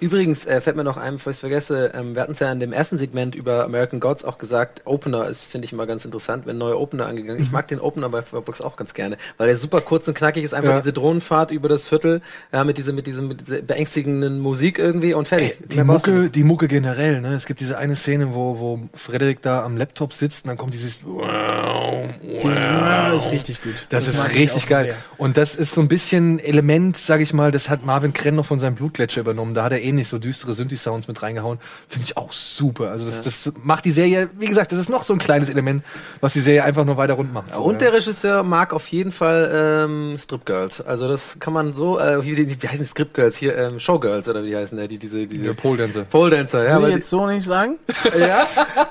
[0.00, 2.50] Übrigens äh, fällt mir noch ein, bevor ich es vergesse, ähm, wir hatten es ja
[2.52, 6.04] in dem ersten Segment über American Gods auch gesagt, Opener ist, finde ich immer ganz
[6.04, 9.46] interessant, wenn neue Opener angegangen Ich mag den Opener bei Fireblocks auch ganz gerne, weil
[9.48, 10.78] der super kurz und knackig ist, einfach Ja.
[10.80, 12.22] diese Drohnenfahrt über das Viertel,
[12.52, 15.56] ja, mit, diese, mit, diesem, mit dieser beängstigenden Musik irgendwie und fertig.
[15.60, 17.34] Ey, die Mehr Mucke, die Mucke generell, ne?
[17.34, 20.74] Es gibt diese eine Szene, wo, wo Frederik da am Laptop sitzt und dann kommt
[20.74, 21.02] dieses
[22.42, 23.86] Dieses Wow ist richtig gut.
[23.90, 24.84] Das, mag ist ich richtig geil.
[24.84, 24.94] sehr.
[25.18, 28.46] Und das ist so ein bisschen Element, sag ich mal, das hat Marvin Krenn noch
[28.46, 29.54] von seinem Blutgletscher übernommen.
[29.54, 31.58] Da hat er ähnlich so düstere Synthi-Sounds mit reingehauen.
[31.88, 32.90] Finde ich auch super.
[32.90, 35.84] Also das, das macht die Serie, wie gesagt, das ist noch so ein kleines Element,
[36.20, 37.54] was die Serie einfach nur weiter rund macht.
[37.54, 37.78] So, Und ja.
[37.78, 40.80] der Regisseur mag auf jeden Fall ähm, Strip Girls.
[40.80, 44.28] Also das kann man so, äh, wie, wie heißen die Strip Girls hier, ähm, Showgirls
[44.28, 46.04] oder wie heißen die, diese, diese Der Pole Dancer.
[46.04, 47.76] Pole Dancer, ja, Will ich jetzt so nicht sagen?
[48.18, 48.46] Ja,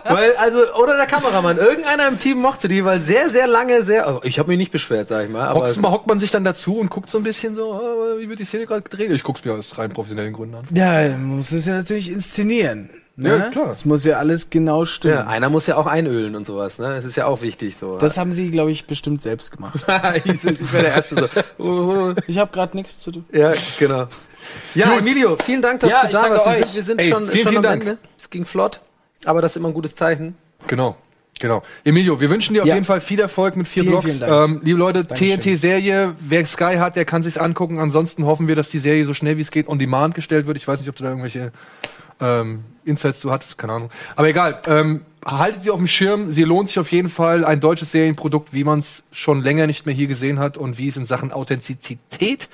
[0.10, 4.06] weil, also, oder der Kameramann, irgendeiner im Team mochte die, weil sehr, sehr lange, sehr,
[4.06, 6.30] also ich habe mich nicht beschwert, sag ich mal, aber Hockt, mal, hockt man sich
[6.32, 9.12] dann dazu und guckt so ein bisschen so, ah, wie wird die Szene gerade gedreht?
[9.12, 10.68] Ich guck's mir aus rein professionellen Gründen an.
[10.74, 12.89] Ja, man muss es ja natürlich inszenieren.
[13.15, 13.29] Ne?
[13.29, 13.69] Ja, klar.
[13.69, 15.13] Es muss ja alles genau stimmen.
[15.15, 17.97] ja, einer muss ja auch einölen und sowas, ne, das ist ja auch wichtig, so.
[17.99, 19.75] Das haben sie, glaube ich, bestimmt selbst gemacht.
[20.25, 21.29] ich wäre der Erste
[21.59, 22.15] so.
[22.27, 23.25] Ich habe gerade nichts zu tun.
[23.31, 24.07] Ja, genau.
[24.73, 25.01] Ja, Gut.
[25.01, 26.45] Emilio, vielen Dank, dass Ja, du ich da warst.
[26.45, 26.57] Wir euch.
[26.57, 27.81] sind, wir sind Ey, schon, vielen, schon vielen am Dank.
[27.84, 27.97] Ende.
[28.17, 28.81] Es ging flott,
[29.25, 30.36] aber das ist immer ein gutes Zeichen.
[30.65, 30.95] Genau.
[31.39, 31.63] Genau.
[31.84, 32.75] Emilio, wir wünschen dir auf Ja.
[32.75, 34.17] jeden Fall viel Erfolg mit vier Vielen, Blogs.
[34.17, 34.31] vielen.
[34.31, 35.05] Ähm, liebe Leute.
[35.05, 37.79] TNT-Serie, wer Sky hat, der kann sich's angucken.
[37.79, 40.57] Ansonsten hoffen wir, dass die Serie so schnell wie es geht on demand gestellt wird.
[40.57, 41.51] Ich weiß nicht, ob du da irgendwelche
[42.21, 43.89] ähm, Insights zu hattest, keine Ahnung.
[44.15, 44.61] Aber egal.
[44.67, 46.31] Ähm, haltet sie auf dem Schirm.
[46.31, 47.43] Sie lohnt sich auf jeden Fall.
[47.45, 50.88] Ein deutsches Serienprodukt, wie man es schon länger nicht mehr hier gesehen hat und wie
[50.89, 52.49] es in Sachen Authentizität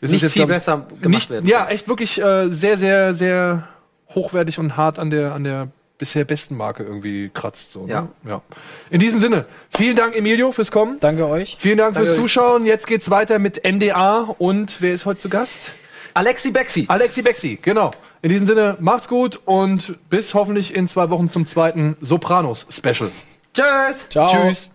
[0.00, 1.46] ist es Nicht jetzt, viel glaub besser gemacht nicht, werden.
[1.48, 3.66] Ja, echt wirklich äh, sehr, sehr, sehr
[4.14, 5.68] hochwertig und hart an der, an der
[6.04, 7.72] bisher besten Marke irgendwie kratzt.
[7.72, 8.02] So, Ja.
[8.22, 8.30] Ne?
[8.30, 8.42] ja.
[8.90, 11.00] In diesem Sinne, vielen Dank, Emilio, fürs Kommen.
[11.00, 11.56] Danke euch.
[11.58, 12.22] Vielen Dank Danke fürs euch.
[12.22, 12.66] Zuschauen.
[12.66, 15.72] Jetzt geht's weiter mit NDA und wer ist heute zu Gast?
[16.12, 16.84] Alexi Bexi.
[16.88, 17.90] Alexi Bexi, genau.
[18.20, 23.10] In diesem Sinne, macht's gut und bis hoffentlich in zwei Wochen zum zweiten Sopranos-Special.
[23.54, 24.08] Tschüss.
[24.10, 24.28] Ciao.
[24.30, 24.70] Tschüss.